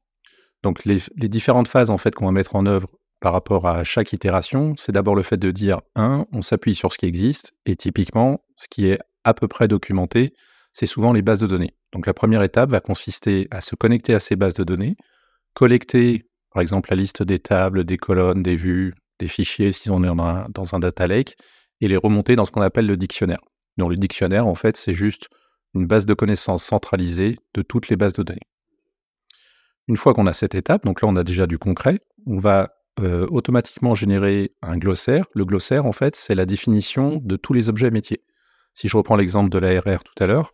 Donc, 0.64 0.86
les, 0.86 1.02
différentes 1.28 1.68
phases 1.68 1.90
en 1.90 1.98
fait 1.98 2.16
qu'on 2.16 2.26
va 2.26 2.32
mettre 2.32 2.56
en 2.56 2.66
œuvre 2.66 2.90
par 3.20 3.34
rapport 3.34 3.68
à 3.68 3.84
chaque 3.84 4.14
itération, 4.14 4.74
c'est 4.78 4.92
d'abord 4.92 5.16
le 5.16 5.24
fait 5.24 5.38
de 5.38 5.52
dire, 5.52 5.82
un, 5.96 6.26
on 6.32 6.42
s'appuie 6.42 6.76
sur 6.76 6.92
ce 6.92 6.98
qui 6.98 7.06
existe, 7.06 7.54
et 7.66 7.76
typiquement, 7.76 8.44
ce 8.56 8.68
qui 8.70 8.88
est 8.88 9.00
à 9.24 9.34
peu 9.34 9.48
près 9.48 9.68
documenté, 9.68 10.34
c'est 10.72 10.88
souvent 10.88 11.14
les 11.14 11.22
bases 11.22 11.42
de 11.42 11.48
données. 11.48 11.76
Donc, 11.92 12.08
la 12.08 12.14
première 12.14 12.44
étape 12.44 12.72
va 12.72 12.80
consister 12.80 13.48
à 13.52 13.62
se 13.62 13.76
connecter 13.76 14.14
à 14.14 14.20
ces 14.20 14.36
bases 14.36 14.56
de 14.56 14.64
données, 14.64 14.96
collecter, 15.54 16.26
par 16.52 16.62
exemple, 16.62 16.90
la 16.90 16.98
liste 16.98 17.24
des 17.24 17.40
tables, 17.40 17.84
des 17.84 17.98
colonnes, 17.98 18.42
des 18.42 18.56
vues, 18.56 18.94
des 19.20 19.28
fichiers 19.28 19.72
si 19.72 19.90
on 19.90 20.04
est 20.04 20.08
dans 20.08 20.48
dans 20.50 20.76
un 20.76 20.80
data 20.80 21.08
lake, 21.08 21.36
et 21.82 21.88
les 21.88 21.98
remonter 21.98 22.36
dans 22.36 22.46
ce 22.46 22.52
qu'on 22.52 22.62
appelle 22.62 22.88
le 22.88 22.98
dictionnaire. 22.98 23.42
Donc, 23.78 23.90
le 23.90 23.98
dictionnaire, 23.98 24.48
en 24.48 24.56
fait, 24.56 24.78
c'est 24.78 24.94
juste 24.94 25.30
une 25.74 25.88
base 25.88 26.06
de 26.06 26.14
connaissances 26.14 26.64
centralisée 26.64 27.38
de 27.54 27.62
toutes 27.62 27.90
les 27.90 27.96
bases 27.96 28.14
de 28.14 28.24
données. 28.24 28.48
Une 29.88 29.98
fois 29.98 30.14
qu'on 30.14 30.28
a 30.28 30.34
cette 30.34 30.56
étape, 30.56 30.86
donc 30.86 31.02
là 31.02 31.08
on 31.08 31.16
a 31.16 31.24
déjà 31.24 31.48
du 31.48 31.58
concret, 31.58 32.00
on 32.26 32.38
va 32.38 32.74
euh, 33.02 33.26
automatiquement 33.32 33.96
générer 33.96 34.54
un 34.62 34.78
glossaire. 34.78 35.26
Le 35.34 35.46
glossaire, 35.46 35.86
en 35.86 35.94
fait, 35.94 36.16
c'est 36.16 36.36
la 36.36 36.46
définition 36.46 37.20
de 37.24 37.36
tous 37.36 37.54
les 37.54 37.68
objets 37.68 37.90
métiers. 37.90 38.22
Si 38.74 38.88
je 38.88 38.96
reprends 38.96 39.16
l'exemple 39.16 39.50
de 39.50 39.58
l'ARR 39.58 40.04
tout 40.04 40.24
à 40.24 40.28
l'heure, 40.28 40.54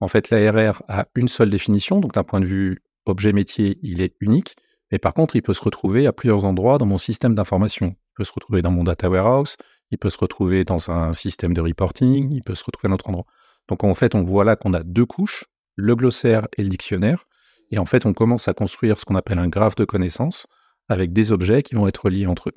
en 0.00 0.06
fait, 0.06 0.30
l'ARR 0.30 0.82
a 0.88 1.06
une 1.14 1.28
seule 1.28 1.50
définition, 1.50 2.00
donc 2.00 2.12
d'un 2.12 2.24
point 2.24 2.40
de 2.40 2.46
vue 2.46 2.82
objet 3.06 3.32
métier, 3.32 3.78
il 3.82 4.02
est 4.02 4.14
unique, 4.20 4.56
mais 4.92 4.98
par 4.98 5.14
contre, 5.14 5.34
il 5.34 5.42
peut 5.42 5.54
se 5.54 5.62
retrouver 5.62 6.06
à 6.06 6.12
plusieurs 6.12 6.44
endroits 6.44 6.78
dans 6.78 6.86
mon 6.86 6.98
système 6.98 7.34
d'information. 7.34 7.96
Il 7.96 8.14
peut 8.16 8.24
se 8.24 8.32
retrouver 8.32 8.62
dans 8.62 8.70
mon 8.70 8.84
data 8.84 9.08
warehouse, 9.08 9.56
il 9.90 9.98
peut 9.98 10.10
se 10.10 10.18
retrouver 10.18 10.64
dans 10.64 10.90
un 10.90 11.14
système 11.14 11.54
de 11.54 11.60
reporting, 11.60 12.32
il 12.32 12.42
peut 12.42 12.54
se 12.54 12.64
retrouver 12.64 12.88
à 12.88 12.90
un 12.90 12.94
autre 12.94 13.08
endroit. 13.08 13.26
Donc 13.68 13.84
en 13.84 13.94
fait, 13.94 14.14
on 14.14 14.22
voit 14.22 14.44
là 14.44 14.56
qu'on 14.56 14.74
a 14.74 14.82
deux 14.82 15.06
couches, 15.06 15.44
le 15.76 15.94
glossaire 15.94 16.48
et 16.56 16.62
le 16.62 16.68
dictionnaire. 16.68 17.26
Et 17.70 17.78
en 17.78 17.86
fait, 17.86 18.06
on 18.06 18.14
commence 18.14 18.48
à 18.48 18.54
construire 18.54 18.98
ce 18.98 19.04
qu'on 19.04 19.14
appelle 19.14 19.38
un 19.38 19.48
graphe 19.48 19.76
de 19.76 19.84
connaissances 19.84 20.46
avec 20.88 21.12
des 21.12 21.32
objets 21.32 21.62
qui 21.62 21.74
vont 21.74 21.86
être 21.86 22.08
liés 22.08 22.26
entre 22.26 22.48
eux. 22.48 22.54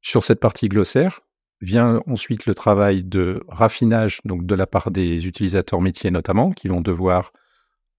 Sur 0.00 0.24
cette 0.24 0.40
partie 0.40 0.68
glossaire, 0.68 1.20
Vient 1.60 2.02
ensuite 2.06 2.46
le 2.46 2.54
travail 2.54 3.02
de 3.02 3.42
raffinage, 3.48 4.20
donc 4.24 4.46
de 4.46 4.54
la 4.54 4.68
part 4.68 4.92
des 4.92 5.26
utilisateurs 5.26 5.80
métiers 5.80 6.12
notamment, 6.12 6.52
qui 6.52 6.68
vont 6.68 6.80
devoir 6.80 7.32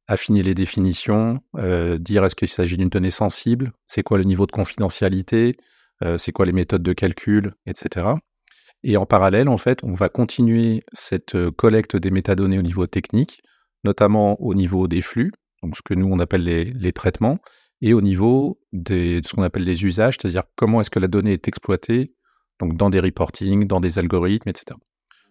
affiner 0.08 0.44
les 0.44 0.54
définitions, 0.54 1.42
euh, 1.58 1.98
dire 1.98 2.24
est-ce 2.24 2.38
qu'il 2.38 2.48
s'agit 2.48 2.78
d'une 2.78 2.88
donnée 2.88 3.12
sensible, 3.12 3.74
c'est 3.86 4.02
quoi 4.02 4.18
le 4.18 4.24
niveau 4.24 4.46
de 4.46 4.54
confidentialité, 4.54 5.58
euh, 6.04 6.18
c'est 6.18 6.32
quoi 6.32 6.46
les 6.46 6.54
méthodes 6.54 6.82
de 6.82 6.94
calcul, 6.94 7.54
etc. 7.66 8.08
Et 8.84 8.98
en 8.98 9.06
parallèle, 9.06 9.50
en 9.50 9.58
fait, 9.58 9.84
on 9.84 9.94
va 9.94 10.10
continuer 10.10 10.84
cette 10.94 11.36
euh, 11.36 11.52
collecte 11.52 11.98
des 11.98 12.12
métadonnées 12.12 12.60
au 12.60 12.62
niveau 12.62 12.88
technique, 12.88 13.42
notamment 13.84 14.42
au 14.42 14.54
niveau 14.54 14.88
des 14.88 15.02
flux, 15.02 15.32
donc 15.64 15.76
ce 15.76 15.82
que 15.82 15.94
nous 15.94 16.08
on 16.08 16.20
appelle 16.20 16.44
les, 16.44 16.94
traitements, 16.94 17.40
et 17.82 17.94
au 17.94 18.02
niveau 18.02 18.60
de 18.72 19.22
ce 19.26 19.34
qu'on 19.34 19.44
appelle 19.44 19.64
les 19.64 19.84
usages, 19.84 20.18
c'est-à-dire 20.20 20.44
comment 20.56 20.82
est-ce 20.82 20.90
que 20.90 21.00
la 21.00 21.08
donnée 21.08 21.34
est 21.34 21.48
exploitée 21.48 22.14
donc 22.60 22.76
dans 22.76 22.90
des 22.90 23.00
reporting, 23.00 23.68
dans 23.68 23.80
des 23.80 24.00
algorithmes, 24.00 24.50
etc. 24.50 24.78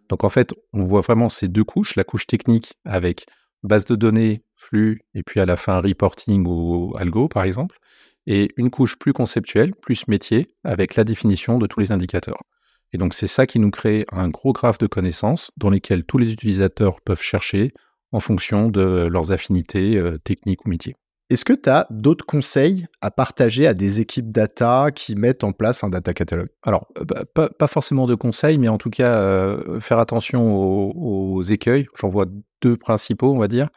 Donc 0.08 0.24
en 0.24 0.30
fait, 0.30 0.54
on 0.72 0.82
voit 0.82 1.02
vraiment 1.02 1.28
ces 1.28 1.46
deux 1.46 1.64
couches, 1.64 1.94
la 1.94 2.04
couche 2.04 2.26
technique 2.26 2.72
avec 2.86 3.26
base 3.62 3.84
de 3.84 3.96
données, 3.96 4.42
flux, 4.56 5.02
et 5.14 5.22
puis 5.22 5.40
à 5.40 5.46
la 5.46 5.56
fin 5.56 5.80
reporting 5.80 6.46
ou 6.46 6.96
algo 6.96 7.28
par 7.28 7.42
exemple, 7.42 7.78
et 8.26 8.50
une 8.56 8.70
couche 8.70 8.96
plus 8.96 9.12
conceptuelle, 9.12 9.74
plus 9.74 10.08
métier, 10.08 10.54
avec 10.64 10.96
la 10.96 11.04
définition 11.04 11.58
de 11.58 11.66
tous 11.66 11.80
les 11.80 11.92
indicateurs. 11.92 12.42
Et 12.92 12.98
donc 12.98 13.14
c'est 13.14 13.26
ça 13.26 13.46
qui 13.46 13.58
nous 13.58 13.70
crée 13.70 14.06
un 14.12 14.28
gros 14.28 14.52
graphe 14.52 14.78
de 14.78 14.86
connaissances 14.86 15.50
dans 15.56 15.70
lesquels 15.70 16.04
tous 16.04 16.18
les 16.18 16.32
utilisateurs 16.32 17.00
peuvent 17.00 17.22
chercher 17.22 17.72
en 18.12 18.20
fonction 18.20 18.68
de 18.68 19.06
leurs 19.06 19.32
affinités 19.32 19.96
euh, 19.96 20.18
techniques 20.18 20.64
ou 20.64 20.70
métiers. 20.70 20.94
Est-ce 21.30 21.44
que 21.44 21.52
tu 21.52 21.68
as 21.68 21.86
d'autres 21.90 22.24
conseils 22.24 22.86
à 23.02 23.10
partager 23.10 23.66
à 23.66 23.74
des 23.74 24.00
équipes 24.00 24.32
data 24.32 24.90
qui 24.94 25.14
mettent 25.14 25.44
en 25.44 25.52
place 25.52 25.84
un 25.84 25.90
data 25.90 26.14
catalogue? 26.14 26.48
Alors, 26.62 26.88
euh, 26.98 27.04
bah, 27.34 27.48
pas, 27.50 27.66
forcément 27.66 28.06
de 28.06 28.14
conseils, 28.14 28.56
mais 28.56 28.68
en 28.68 28.78
tout 28.78 28.88
cas, 28.88 29.14
euh, 29.16 29.78
faire 29.78 29.98
attention 29.98 30.56
aux, 30.56 31.42
écueils. 31.42 31.86
J'en 32.00 32.08
vois 32.08 32.24
deux 32.62 32.78
principaux, 32.78 33.30
on 33.30 33.38
va 33.38 33.48
dire. 33.48 33.68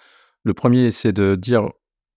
Le 0.44 0.54
premier, 0.54 0.92
c'est 0.92 1.12
de 1.12 1.36
dire, 1.36 1.70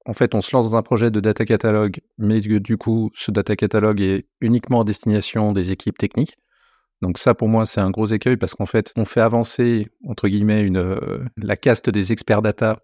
en 0.07 0.13
fait, 0.13 0.37
on 0.37 0.41
se 0.41 0.55
lance 0.55 0.71
dans 0.71 0.77
un 0.77 0.83
projet 0.83 1.11
de 1.11 1.19
data 1.19 1.45
catalogue, 1.45 1.99
mais 2.17 2.39
du 2.39 2.77
coup, 2.79 3.11
ce 3.15 3.33
data 3.33 3.57
catalogue 3.57 4.01
est 4.01 4.29
uniquement 4.41 4.83
à 4.83 4.85
destination 4.85 5.53
des 5.53 5.73
équipes 5.73 5.99
techniques. 5.99 6.37
Donc 7.05 7.19
ça, 7.19 7.35
pour 7.35 7.49
moi, 7.49 7.67
c'est 7.67 7.83
un 7.83 7.91
gros 7.91 8.07
écueil 8.07 8.39
parce 8.39 8.55
qu'en 8.55 8.65
fait, 8.65 8.91
on 8.97 9.05
fait 9.05 9.21
avancer, 9.21 9.89
entre 10.09 10.27
guillemets, 10.27 10.67
euh, 10.75 11.23
la 11.37 11.55
caste 11.55 11.91
des 11.91 12.13
experts 12.13 12.41
data 12.41 12.79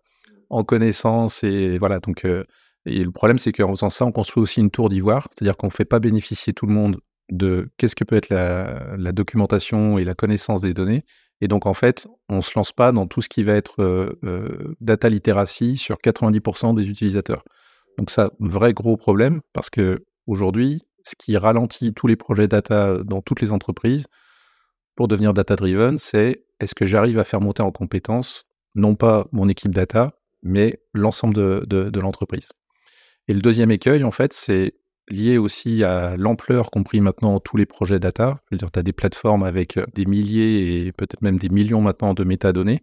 en 0.50 0.62
connaissance 0.62 1.42
et 1.42 1.78
voilà. 1.78 2.00
Donc, 2.00 2.26
euh, 2.26 2.44
et 2.84 3.02
le 3.02 3.12
problème, 3.12 3.38
c'est 3.38 3.52
qu'en 3.52 3.70
faisant 3.70 3.88
ça, 3.88 4.04
on 4.04 4.12
construit 4.12 4.42
aussi 4.42 4.60
une 4.60 4.70
tour 4.70 4.90
d'ivoire, 4.90 5.26
c'est-à-dire 5.32 5.56
qu'on 5.56 5.68
ne 5.68 5.72
fait 5.72 5.86
pas 5.86 6.00
bénéficier 6.00 6.52
tout 6.52 6.66
le 6.66 6.74
monde 6.74 7.00
de 7.32 7.70
qu'est-ce 7.78 7.96
que 7.96 8.04
peut 8.04 8.16
être 8.16 8.28
la, 8.28 9.12
documentation 9.12 9.96
et 9.96 10.04
la 10.04 10.14
connaissance 10.14 10.60
des 10.60 10.74
données. 10.74 11.02
Et 11.40 11.48
donc, 11.48 11.64
en 11.64 11.72
fait, 11.72 12.06
on 12.28 12.36
ne 12.36 12.42
se 12.42 12.52
lance 12.56 12.72
pas 12.72 12.92
dans 12.92 13.06
tout 13.06 13.22
ce 13.22 13.30
qui 13.30 13.42
va 13.42 13.54
être 13.54 13.76
euh, 13.80 14.76
data 14.82 15.08
literacy 15.08 15.78
sur 15.78 15.96
90% 15.96 16.74
des 16.74 16.90
utilisateurs. 16.90 17.42
Donc, 17.96 18.10
ça, 18.10 18.32
vrai 18.38 18.74
gros 18.74 18.98
problème, 18.98 19.40
parce 19.54 19.70
que 19.70 20.04
aujourd'hui, 20.26 20.82
ce 21.04 21.14
qui 21.16 21.36
ralentit 21.36 21.92
tous 21.94 22.06
les 22.06 22.16
projets 22.16 22.48
data 22.48 22.98
dans 23.04 23.22
toutes 23.22 23.40
les 23.40 23.52
entreprises 23.52 24.06
pour 24.96 25.08
devenir 25.08 25.32
data-driven, 25.32 25.98
c'est 25.98 26.44
est-ce 26.60 26.74
que 26.74 26.86
j'arrive 26.86 27.18
à 27.18 27.24
faire 27.24 27.40
monter 27.40 27.62
en 27.62 27.70
compétence 27.70 28.44
non 28.74 28.94
pas 28.94 29.26
mon 29.32 29.48
équipe 29.48 29.74
data, 29.74 30.12
mais 30.42 30.80
l'ensemble 30.94 31.34
de, 31.34 32.00
l'entreprise. 32.00 32.50
Et 33.28 33.34
le 33.34 33.40
deuxième 33.40 33.70
écueil, 33.70 34.04
en 34.04 34.10
fait, 34.10 34.32
c'est 34.32 34.74
lié 35.08 35.38
aussi 35.38 35.82
à 35.82 36.16
l'ampleur 36.16 36.70
qu'ont 36.70 36.84
pris 36.84 37.00
maintenant 37.00 37.40
tous 37.40 37.56
les 37.56 37.66
projets 37.66 37.98
data. 37.98 38.38
Je 38.44 38.54
veux 38.54 38.58
dire, 38.58 38.70
tu 38.70 38.78
as 38.78 38.82
des 38.82 38.92
plateformes 38.92 39.42
avec 39.42 39.78
des 39.94 40.06
milliers 40.06 40.86
et 40.86 40.92
peut-être 40.92 41.22
même 41.22 41.38
des 41.38 41.48
millions 41.48 41.80
maintenant 41.80 42.14
de 42.14 42.22
métadonnées. 42.22 42.82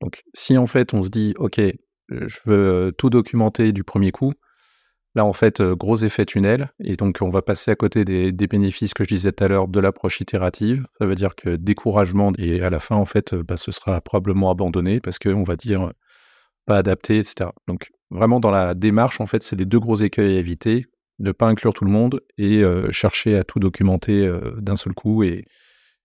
Donc, 0.00 0.22
si 0.34 0.56
en 0.56 0.66
fait 0.66 0.94
on 0.94 1.02
se 1.02 1.08
dit, 1.08 1.34
OK, 1.38 1.60
je 2.08 2.38
veux 2.46 2.92
tout 2.96 3.10
documenter 3.10 3.72
du 3.72 3.84
premier 3.84 4.12
coup, 4.12 4.32
là, 5.18 5.24
en 5.24 5.32
fait, 5.32 5.60
euh, 5.60 5.76
gros 5.76 5.96
effet 5.96 6.24
tunnel. 6.24 6.72
Et 6.82 6.96
donc, 6.96 7.18
on 7.20 7.28
va 7.28 7.42
passer 7.42 7.70
à 7.70 7.76
côté 7.76 8.04
des, 8.04 8.32
bénéfices 8.32 8.94
que 8.94 9.04
je 9.04 9.08
disais 9.10 9.32
tout 9.32 9.44
à 9.44 9.48
l'heure 9.48 9.68
de 9.68 9.80
l'approche 9.80 10.20
itérative. 10.20 10.86
Ça 10.98 11.06
veut 11.06 11.14
dire 11.14 11.34
que 11.36 11.56
découragement, 11.56 12.32
et 12.38 12.62
à 12.62 12.70
la 12.70 12.80
fin, 12.80 12.96
en 12.96 13.04
fait, 13.04 13.34
bah, 13.34 13.56
ce 13.56 13.70
sera 13.70 14.00
probablement 14.00 14.50
abandonné 14.50 15.00
parce 15.00 15.18
qu'on 15.18 15.44
va 15.44 15.56
dire, 15.56 15.92
pas 16.68 16.76
adapté, 16.76 17.18
etc. 17.18 17.50
Donc 17.66 17.90
vraiment 18.10 18.38
dans 18.38 18.50
la 18.50 18.74
démarche, 18.74 19.20
en 19.20 19.26
fait, 19.26 19.42
c'est 19.42 19.56
les 19.56 19.64
deux 19.64 19.80
gros 19.80 19.96
écueils 19.96 20.36
à 20.36 20.38
éviter, 20.38 20.86
ne 21.18 21.32
pas 21.32 21.48
inclure 21.48 21.74
tout 21.74 21.84
le 21.84 21.90
monde 21.90 22.20
et 22.36 22.62
euh, 22.62 22.92
chercher 22.92 23.36
à 23.36 23.42
tout 23.42 23.58
documenter 23.58 24.26
euh, 24.26 24.52
d'un 24.58 24.76
seul 24.76 24.92
coup 24.92 25.24
et, 25.24 25.44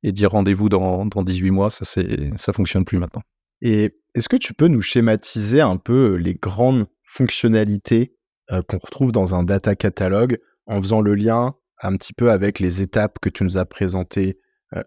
dire 0.03 0.32
rendez-vous 0.32 0.67
dans, 0.67 1.05
dans 1.05 1.24
18 1.24 1.51
mois, 1.51 1.70
ça 1.70 1.86
ça 1.86 2.53
fonctionne 2.53 2.84
plus 2.84 2.98
maintenant. 2.98 3.22
Et 3.62 3.96
est-ce 4.15 4.27
que 4.27 4.36
tu 4.36 4.53
peux 4.53 4.67
nous 4.67 4.82
schématiser 4.82 5.62
un 5.62 5.77
peu 5.77 6.13
euh, 6.13 6.15
les 6.15 6.34
grandes 6.34 6.88
fonctionnalités 7.03 8.13
qu'on 8.50 8.77
retrouve 8.77 9.12
dans 9.12 9.35
un 9.35 9.43
data 9.43 9.75
catalogue 9.75 10.38
en 10.65 10.81
faisant 10.81 11.01
le 11.01 11.15
lien 11.15 11.55
un 11.81 11.95
petit 11.97 12.13
peu 12.13 12.31
avec 12.31 12.59
les 12.59 12.81
étapes 12.81 13.19
que 13.19 13.29
tu 13.29 13.43
nous 13.43 13.57
as 13.57 13.65
présentées 13.65 14.38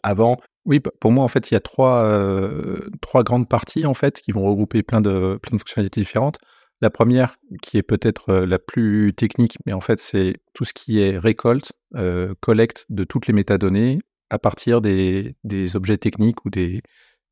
avant 0.03 0.39
oui, 0.67 0.81
pour 0.81 1.13
moi, 1.13 1.25
en 1.25 1.29
fait, 1.29 1.51
il 1.51 1.55
y 1.55 1.57
a 1.57 1.61
trois, 1.61 2.05
euh, 2.05 2.91
trois 3.01 3.23
grandes 3.23 3.49
parties 3.49 3.87
en 3.87 3.95
fait 3.95 4.21
qui 4.21 4.33
vont 4.33 4.45
regrouper 4.45 4.83
plein 4.83 5.01
de, 5.01 5.39
plein 5.41 5.57
de 5.57 5.61
fonctionnalités 5.61 6.01
différentes. 6.01 6.39
La 6.83 6.91
première, 6.91 7.39
qui 7.63 7.79
est 7.79 7.83
peut-être 7.83 8.31
euh, 8.31 8.47
la 8.47 8.59
plus 8.59 9.15
technique, 9.15 9.57
mais 9.65 9.73
en 9.73 9.81
fait, 9.81 10.01
c'est 10.01 10.35
tout 10.55 10.65
ce 10.65 10.75
qui 10.75 11.01
est 11.01 11.17
récolte, 11.17 11.73
euh, 11.95 12.35
collecte 12.41 12.85
de 12.91 13.05
toutes 13.05 13.29
les 13.29 13.33
métadonnées 13.33 14.01
à 14.29 14.39
partir 14.41 14.81
des, 14.81 15.37
des 15.45 15.77
objets 15.77 15.99
techniques 15.99 16.45
ou 16.45 16.51
des, 16.51 16.83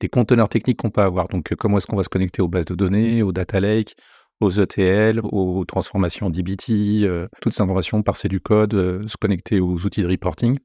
des 0.01 0.09
conteneurs 0.09 0.49
techniques 0.49 0.79
qu'on 0.79 0.91
peut 0.91 1.03
avoir. 1.03 1.27
Donc, 1.29 1.53
comment 1.57 1.79
est-ce 1.79 1.89
qu'on 1.89 1.97
va 1.97 2.05
se 2.05 2.09
connecter 2.09 2.41
aux 2.41 2.49
bases 2.49 2.67
de 2.67 2.77
données, 2.77 3.23
aux 3.23 3.33
data 3.33 3.59
lake, 3.59 3.97
aux 4.41 4.51
ETL, 4.51 5.21
aux 5.23 5.65
transformations 5.65 6.29
DBT, 6.31 7.07
toutes 7.41 7.53
ces 7.53 7.63
informations, 7.63 8.03
parser 8.03 8.29
du 8.29 8.41
code, 8.41 8.73
se 9.07 9.17
connecter 9.17 9.61
aux 9.61 9.87
outils 9.87 10.03
de 10.03 10.09
reporting. 10.09 10.59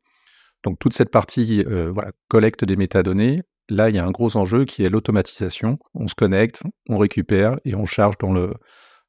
Donc 0.63 0.79
toute 0.79 0.93
cette 0.93 1.11
partie 1.11 1.63
euh, 1.67 1.91
voilà, 1.91 2.11
collecte 2.27 2.65
des 2.65 2.75
métadonnées, 2.75 3.43
là 3.69 3.89
il 3.89 3.95
y 3.95 3.99
a 3.99 4.05
un 4.05 4.11
gros 4.11 4.35
enjeu 4.37 4.65
qui 4.65 4.83
est 4.83 4.89
l'automatisation. 4.89 5.77
On 5.93 6.07
se 6.07 6.15
connecte, 6.15 6.63
on 6.89 6.97
récupère 6.97 7.57
et 7.65 7.75
on 7.75 7.85
charge 7.85 8.17
dans, 8.17 8.33
le, 8.33 8.53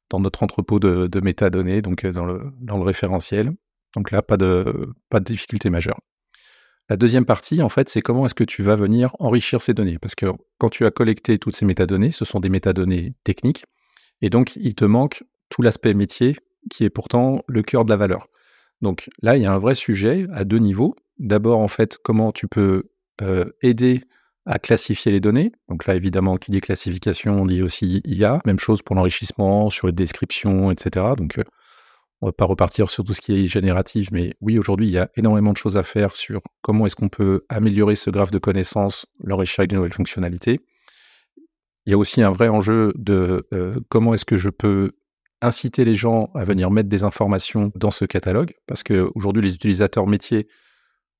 dans 0.09 0.19
notre 0.19 0.43
entrepôt 0.43 0.79
de, 0.79 1.07
de 1.07 1.19
métadonnées, 1.19 1.81
donc 1.81 2.05
euh, 2.05 2.11
dans 2.11 2.25
le, 2.25 2.51
dans 2.61 2.77
le 2.77 2.83
référentiel. 2.83 3.51
Donc 3.95 4.11
là, 4.11 4.21
pas 4.21 4.37
de, 4.37 4.93
pas 5.09 5.19
de 5.19 5.25
difficulté 5.25 5.69
majeure. 5.69 5.99
La 6.89 6.97
deuxième 6.97 7.25
partie, 7.25 7.61
en 7.61 7.69
fait, 7.69 7.89
c'est 7.89 8.01
comment 8.01 8.25
est-ce 8.25 8.35
que 8.35 8.43
tu 8.43 8.63
vas 8.63 8.75
venir 8.75 9.15
enrichir 9.19 9.61
ces 9.61 9.73
données? 9.73 9.97
Parce 9.99 10.15
que 10.15 10.27
quand 10.57 10.69
tu 10.69 10.85
as 10.85 10.91
collecté 10.91 11.37
toutes 11.37 11.55
ces 11.55 11.65
métadonnées, 11.65 12.11
ce 12.11 12.25
sont 12.25 12.39
des 12.39 12.49
métadonnées 12.49 13.13
techniques, 13.23 13.65
et 14.21 14.29
donc 14.29 14.55
il 14.55 14.75
te 14.75 14.85
manque 14.85 15.23
tout 15.49 15.61
l'aspect 15.61 15.93
métier 15.93 16.35
qui 16.69 16.83
est 16.83 16.89
pourtant 16.89 17.43
le 17.47 17.63
cœur 17.63 17.85
de 17.85 17.89
la 17.89 17.97
valeur. 17.97 18.27
Donc 18.81 19.09
là, 19.21 19.37
il 19.37 19.43
y 19.43 19.45
a 19.45 19.53
un 19.53 19.59
vrai 19.59 19.75
sujet 19.75 20.27
à 20.31 20.43
deux 20.43 20.57
niveaux. 20.57 20.95
D'abord, 21.19 21.59
en 21.59 21.67
fait, 21.67 21.97
comment 22.03 22.31
tu 22.31 22.47
peux 22.47 22.89
euh, 23.21 23.45
aider 23.61 24.01
à 24.45 24.57
classifier 24.57 25.11
les 25.11 25.19
données. 25.19 25.51
Donc 25.69 25.85
là, 25.85 25.95
évidemment, 25.95 26.37
qui 26.37 26.49
dit 26.49 26.61
classification, 26.61 27.41
on 27.41 27.45
dit 27.45 27.61
aussi 27.61 28.01
IA. 28.05 28.39
Même 28.45 28.59
chose 28.59 28.81
pour 28.81 28.95
l'enrichissement, 28.95 29.69
sur 29.69 29.87
les 29.87 29.93
descriptions, 29.93 30.71
etc. 30.71 31.05
Donc, 31.15 31.37
euh, 31.37 31.43
on 32.21 32.27
ne 32.27 32.29
va 32.29 32.33
pas 32.33 32.45
repartir 32.45 32.89
sur 32.89 33.03
tout 33.03 33.13
ce 33.13 33.21
qui 33.21 33.33
est 33.33 33.47
génératif, 33.47 34.09
mais 34.11 34.33
oui, 34.41 34.57
aujourd'hui, 34.57 34.87
il 34.87 34.91
y 34.91 34.97
a 34.97 35.09
énormément 35.15 35.51
de 35.51 35.57
choses 35.57 35.77
à 35.77 35.83
faire 35.83 36.15
sur 36.15 36.41
comment 36.61 36.85
est-ce 36.85 36.95
qu'on 36.95 37.09
peut 37.09 37.45
améliorer 37.49 37.95
ce 37.95 38.09
graphe 38.09 38.31
de 38.31 38.37
connaissances, 38.37 39.05
l'enrichir 39.23 39.61
avec 39.61 39.71
de 39.71 39.75
nouvelles 39.75 39.93
fonctionnalités. 39.93 40.59
Il 41.85 41.91
y 41.91 41.93
a 41.93 41.97
aussi 41.97 42.21
un 42.21 42.31
vrai 42.31 42.47
enjeu 42.47 42.93
de 42.95 43.47
euh, 43.53 43.79
comment 43.89 44.13
est-ce 44.13 44.25
que 44.25 44.37
je 44.37 44.49
peux 44.49 44.91
inciter 45.41 45.85
les 45.85 45.95
gens 45.95 46.29
à 46.35 46.43
venir 46.43 46.69
mettre 46.69 46.89
des 46.89 47.03
informations 47.03 47.71
dans 47.75 47.91
ce 47.91 48.05
catalogue, 48.05 48.53
parce 48.67 48.83
qu'aujourd'hui, 48.83 49.41
les 49.41 49.55
utilisateurs 49.55 50.05
métiers, 50.05 50.47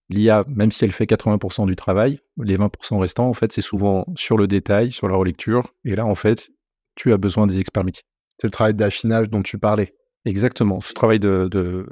l'IA, 0.10 0.44
même 0.48 0.72
si 0.72 0.84
elle 0.86 0.92
fait 0.92 1.06
80% 1.06 1.66
du 1.66 1.76
travail, 1.76 2.20
les 2.38 2.58
20% 2.58 3.00
restants, 3.00 3.28
en 3.28 3.34
fait, 3.34 3.52
c'est 3.52 3.62
souvent 3.62 4.06
sur 4.16 4.38
le 4.38 4.48
détail, 4.48 4.92
sur 4.92 5.08
la 5.08 5.16
relecture, 5.16 5.74
et 5.86 5.96
là, 5.96 6.06
en 6.06 6.16
fait, 6.16 6.52
tu 6.96 7.12
as 7.14 7.18
besoin 7.18 7.48
des 7.48 7.58
experts 7.58 7.84
métiers. 7.84 8.04
C'est 8.40 8.48
le 8.48 8.52
travail 8.52 8.74
d'affinage 8.74 9.30
dont 9.30 9.42
tu 9.42 9.58
parlais. 9.58 9.96
Exactement, 10.26 10.82
ce 10.82 10.94
travail 10.94 11.20
de, 11.20 11.88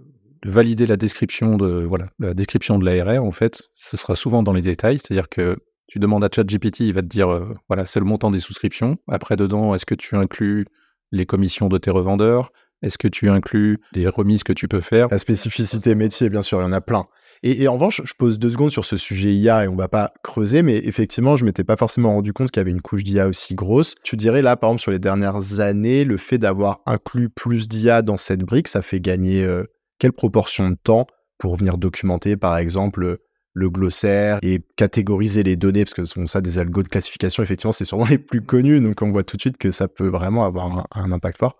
valider 0.45 0.85
la 0.85 0.95
description 0.95 1.57
de 1.57 1.83
voilà 1.83 2.11
la 2.17 2.33
description 2.33 2.79
de 2.79 2.85
l'ARR, 2.85 3.23
en 3.23 3.31
fait, 3.31 3.63
ce 3.73 3.97
sera 3.97 4.15
souvent 4.15 4.43
dans 4.43 4.53
les 4.53 4.61
détails, 4.61 4.99
c'est-à-dire 4.99 5.27
que 5.27 5.57
tu 5.89 5.97
demandes 5.99 6.23
à 6.23 6.29
ChatGPT, 6.33 6.81
il 6.81 6.93
va 6.93 7.01
te 7.01 7.07
dire 7.07 7.29
euh, 7.29 7.53
voilà, 7.67 7.85
c'est 7.85 7.99
le 7.99 8.05
montant 8.05 8.29
des 8.29 8.39
souscriptions. 8.39 8.97
Après 9.09 9.35
dedans, 9.35 9.73
est-ce 9.73 9.87
que 9.87 9.95
tu 9.95 10.15
inclus 10.15 10.65
les 11.11 11.25
commissions 11.25 11.67
de 11.67 11.77
tes 11.79 11.89
revendeurs? 11.89 12.51
Est-ce 12.81 12.97
que 12.97 13.07
tu 13.07 13.27
inclus 13.27 13.79
des 13.91 14.07
remises 14.07 14.43
que 14.43 14.53
tu 14.53 14.67
peux 14.67 14.79
faire? 14.79 15.07
La 15.09 15.17
spécificité 15.17 15.95
métier, 15.95 16.29
bien 16.29 16.43
sûr, 16.43 16.59
il 16.59 16.63
y 16.63 16.65
en 16.65 16.71
a 16.71 16.79
plein. 16.79 17.07
Et, 17.41 17.67
en 17.69 17.73
revanche, 17.73 18.01
je 18.03 18.13
pose 18.13 18.37
deux 18.37 18.49
secondes 18.49 18.71
sur 18.71 18.83
ce 18.83 18.97
sujet 18.97 19.33
IA 19.33 19.63
et 19.63 19.67
on 19.69 19.75
va 19.75 19.87
pas 19.87 20.13
creuser, 20.23 20.61
mais 20.61 20.75
effectivement, 20.77 21.37
je 21.37 21.45
m'étais 21.45 21.63
pas 21.63 21.77
forcément 21.77 22.11
rendu 22.11 22.33
compte 22.33 22.51
qu'il 22.51 22.59
y 22.59 22.61
avait 22.61 22.71
une 22.71 22.81
couche 22.81 23.03
d'IA 23.05 23.29
aussi 23.29 23.55
grosse. 23.55 23.95
Tu 24.03 24.17
dirais 24.17 24.41
là, 24.41 24.57
par 24.57 24.71
exemple, 24.71 24.81
sur 24.81 24.91
les 24.91 24.99
dernières 24.99 25.61
années, 25.61 26.03
le 26.03 26.17
fait 26.17 26.37
d'avoir 26.37 26.81
inclus 26.85 27.29
plus 27.29 27.69
d'IA 27.69 28.01
dans 28.01 28.17
cette 28.17 28.41
brique, 28.41 28.67
ça 28.67 28.81
fait 28.81 28.99
gagner 28.99 29.45
euh, 29.45 29.63
quelle 29.99 30.11
proportion 30.11 30.69
de 30.69 30.75
temps 30.75 31.07
pour 31.37 31.55
venir 31.55 31.77
documenter, 31.77 32.35
par 32.35 32.57
exemple, 32.57 33.19
le 33.53 33.69
glossaire 33.69 34.39
et 34.41 34.61
catégoriser 34.75 35.43
les 35.43 35.55
données, 35.55 35.83
parce 35.85 35.93
que 35.93 36.05
sont 36.05 36.27
ça 36.27 36.41
des 36.41 36.59
algos 36.59 36.83
de 36.83 36.87
classification, 36.87 37.43
effectivement, 37.43 37.71
c'est 37.71 37.85
sûrement 37.85 38.05
les 38.09 38.17
plus 38.17 38.41
connus, 38.41 38.81
donc 38.81 39.01
on 39.01 39.11
voit 39.11 39.23
tout 39.23 39.37
de 39.37 39.41
suite 39.41 39.57
que 39.57 39.71
ça 39.71 39.87
peut 39.87 40.07
vraiment 40.07 40.45
avoir 40.45 40.87
un, 40.95 41.11
impact 41.11 41.39
fort. 41.39 41.55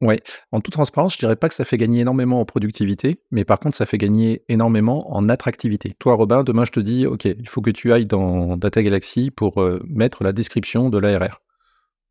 Oui, 0.00 0.16
en 0.50 0.60
toute 0.60 0.74
transparence, 0.74 1.14
je 1.14 1.18
dirais 1.18 1.36
pas 1.36 1.48
que 1.48 1.54
ça 1.54 1.64
fait 1.64 1.76
gagner 1.76 2.00
énormément 2.00 2.40
en 2.40 2.44
productivité, 2.44 3.22
mais 3.30 3.44
par 3.44 3.58
contre, 3.60 3.76
ça 3.76 3.86
fait 3.86 3.96
gagner 3.96 4.42
énormément 4.48 5.14
en 5.14 5.28
attractivité. 5.28 5.94
Toi, 5.98 6.14
Robin, 6.14 6.42
demain, 6.42 6.64
je 6.64 6.72
te 6.72 6.80
dis, 6.80 7.06
OK, 7.06 7.24
il 7.24 7.48
faut 7.48 7.62
que 7.62 7.70
tu 7.70 7.92
ailles 7.92 8.04
dans 8.04 8.56
Data 8.56 8.82
Galaxy 8.82 9.30
pour 9.30 9.62
euh, 9.62 9.80
mettre 9.88 10.24
la 10.24 10.32
description 10.32 10.90
de 10.90 10.98
l'ARR. 10.98 11.40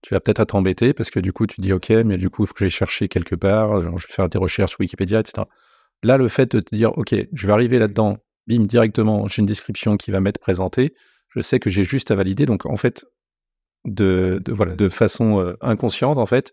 Tu 0.02 0.14
vas 0.14 0.20
peut-être 0.20 0.44
t'embêter 0.46 0.94
parce 0.94 1.12
que 1.12 1.20
du 1.20 1.34
coup, 1.34 1.46
tu 1.46 1.62
dis, 1.62 1.72
OK, 1.72 1.90
mais 1.90 2.18
du 2.18 2.30
coup, 2.30 2.44
il 2.44 2.48
faut 2.48 2.54
que 2.54 2.62
j'aille 2.62 2.70
chercher 2.70 3.10
quelque 3.10 3.36
part, 3.36 3.80
je 3.82 3.90
vais 3.90 3.98
faire 4.10 4.30
des 4.30 4.38
recherches 4.38 4.72
sur 4.72 4.80
Wikipédia, 4.80 5.20
etc. 5.20 5.44
Là, 6.04 6.18
le 6.18 6.28
fait 6.30 6.56
de 6.56 6.62
te 6.62 6.76
dire, 6.76 6.98
OK, 6.98 7.14
je 7.32 7.48
vais 7.48 7.54
arriver 7.54 7.80
là-dedans, 7.80 8.18
bim, 8.48 8.64
directement, 8.64 9.28
j'ai 9.28 9.42
une 9.42 9.46
description 9.46 9.98
qui 9.98 10.12
va 10.12 10.20
m'être 10.20 10.40
présentée. 10.40 10.94
Je 11.30 11.42
sais 11.42 11.60
que 11.60 11.70
j'ai 11.70 11.84
juste 11.84 12.12
à 12.12 12.16
valider. 12.16 12.46
Donc, 12.46 12.66
en 12.66 12.78
fait, 12.78 13.06
de, 13.86 14.42
voilà, 14.50 14.76
de 14.76 14.90
façon 14.90 15.40
euh, 15.40 15.58
inconsciente, 15.62 16.18
en 16.18 16.26
fait, 16.26 16.52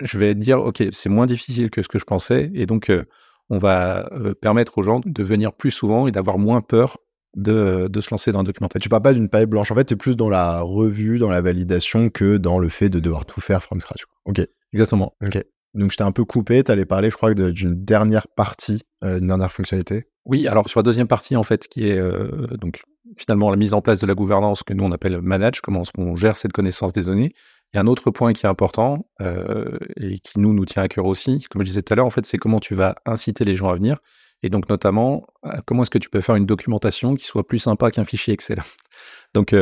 je, 0.00 0.18
vais 0.18 0.34
dire, 0.34 0.60
OK, 0.60 0.82
c'est 0.90 1.08
moins 1.08 1.26
difficile 1.26 1.70
que 1.70 1.82
ce 1.82 1.88
que 1.88 1.98
je 1.98 2.04
pensais. 2.04 2.50
Et 2.54 2.66
donc, 2.66 2.90
euh, 2.90 3.04
on 3.50 3.58
va 3.58 4.08
euh, 4.12 4.34
permettre 4.34 4.78
aux 4.78 4.82
gens 4.82 5.00
de 5.04 5.22
venir 5.22 5.52
plus 5.52 5.70
souvent 5.70 6.06
et 6.06 6.12
d'avoir 6.12 6.38
moins 6.38 6.60
peur 6.60 6.98
de, 7.36 7.88
de, 7.88 8.00
se 8.00 8.10
lancer 8.10 8.32
dans 8.32 8.40
un 8.40 8.44
documentaire. 8.44 8.80
Tu 8.80 8.88
parles 8.88 9.02
pas 9.02 9.14
d'une 9.14 9.28
paille 9.28 9.46
blanche. 9.46 9.70
En 9.70 9.74
fait, 9.74 9.84
tu 9.84 9.94
es 9.94 9.96
plus 9.96 10.16
dans 10.16 10.28
la 10.28 10.60
revue, 10.60 11.18
dans 11.18 11.30
la 11.30 11.40
validation 11.40 12.10
que 12.10 12.36
dans 12.36 12.58
le 12.58 12.68
fait 12.68 12.88
de 12.88 13.00
devoir 13.00 13.24
tout 13.24 13.40
faire 13.40 13.62
from 13.62 13.80
scratch. 13.80 14.04
Ok. 14.24 14.40
Exactement. 14.72 15.14
Ok. 15.24 15.42
Donc, 15.74 15.92
je 15.92 15.96
t'ai 15.96 16.04
un 16.04 16.12
peu 16.12 16.24
coupé. 16.24 16.62
Tu 16.62 16.70
allais 16.70 16.84
parler, 16.84 17.10
je 17.10 17.16
crois, 17.16 17.32
d'une 17.32 17.84
dernière 17.84 18.28
partie, 18.28 18.82
d'une 19.02 19.26
dernière 19.26 19.50
fonctionnalité. 19.50 20.06
Oui, 20.24 20.46
alors 20.46 20.68
sur 20.68 20.78
la 20.78 20.84
deuxième 20.84 21.08
partie, 21.08 21.34
en 21.36 21.42
fait, 21.42 21.66
qui 21.66 21.88
est 21.88 21.98
euh, 21.98 22.46
donc 22.58 22.82
finalement 23.16 23.50
la 23.50 23.56
mise 23.56 23.74
en 23.74 23.82
place 23.82 24.00
de 24.00 24.06
la 24.06 24.14
gouvernance 24.14 24.62
que 24.62 24.72
nous 24.72 24.84
on 24.84 24.92
appelle 24.92 25.20
manage, 25.20 25.60
comment 25.60 25.82
est-ce 25.82 25.92
qu'on 25.92 26.14
gère 26.14 26.36
cette 26.36 26.52
connaissance 26.52 26.92
des 26.92 27.02
données. 27.02 27.34
Il 27.72 27.76
y 27.76 27.78
a 27.78 27.82
un 27.82 27.86
autre 27.86 28.10
point 28.10 28.32
qui 28.32 28.46
est 28.46 28.48
important 28.48 29.06
euh, 29.20 29.78
et 29.96 30.18
qui 30.18 30.38
nous 30.38 30.52
nous 30.52 30.64
tient 30.64 30.82
à 30.82 30.88
cœur 30.88 31.06
aussi, 31.06 31.42
comme 31.50 31.62
je 31.62 31.66
disais 31.66 31.82
tout 31.82 31.92
à 31.92 31.96
l'heure, 31.96 32.06
en 32.06 32.10
fait, 32.10 32.24
c'est 32.24 32.38
comment 32.38 32.60
tu 32.60 32.74
vas 32.74 32.94
inciter 33.04 33.44
les 33.44 33.56
gens 33.56 33.68
à 33.68 33.74
venir. 33.74 33.98
Et 34.44 34.48
donc 34.48 34.68
notamment, 34.68 35.26
euh, 35.44 35.50
comment 35.66 35.82
est-ce 35.82 35.90
que 35.90 35.98
tu 35.98 36.08
peux 36.08 36.20
faire 36.20 36.36
une 36.36 36.46
documentation 36.46 37.16
qui 37.16 37.24
soit 37.24 37.46
plus 37.46 37.58
sympa 37.58 37.90
qu'un 37.90 38.04
fichier 38.04 38.32
Excel. 38.34 38.62
Donc 39.34 39.54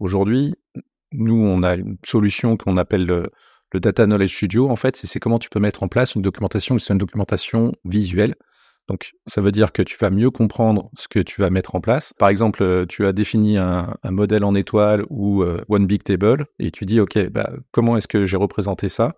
aujourd'hui, 0.00 0.54
nous 1.12 1.36
on 1.36 1.62
a 1.62 1.74
une 1.74 1.98
solution 2.02 2.56
qu'on 2.56 2.78
appelle 2.78 3.04
le, 3.04 3.30
le 3.72 3.80
Data 3.80 4.06
Knowledge 4.06 4.34
Studio. 4.34 4.70
En 4.70 4.76
fait, 4.76 4.96
c'est 4.96 5.20
comment 5.20 5.38
tu 5.38 5.50
peux 5.50 5.60
mettre 5.60 5.82
en 5.82 5.88
place 5.88 6.14
une 6.14 6.22
documentation 6.22 6.76
qui 6.76 6.84
soit 6.84 6.94
une 6.94 6.98
documentation 6.98 7.72
visuelle 7.84 8.36
donc, 8.88 9.14
ça 9.26 9.40
veut 9.40 9.50
dire 9.50 9.72
que 9.72 9.82
tu 9.82 9.96
vas 9.98 10.10
mieux 10.10 10.30
comprendre 10.30 10.90
ce 10.96 11.08
que 11.08 11.18
tu 11.18 11.40
vas 11.40 11.50
mettre 11.50 11.74
en 11.74 11.80
place. 11.80 12.12
Par 12.12 12.28
exemple, 12.28 12.62
euh, 12.62 12.86
tu 12.86 13.04
as 13.04 13.12
défini 13.12 13.58
un, 13.58 13.96
modèle 14.04 14.44
en 14.44 14.54
étoile 14.54 15.04
ou 15.10 15.42
euh, 15.42 15.64
One 15.68 15.86
Big 15.86 16.04
Table 16.04 16.46
et 16.60 16.70
tu 16.70 16.86
dis, 16.86 17.00
OK, 17.00 17.18
bah, 17.28 17.50
comment 17.72 17.96
est-ce 17.96 18.06
que 18.06 18.26
j'ai 18.26 18.36
représenté 18.36 18.88
ça? 18.88 19.16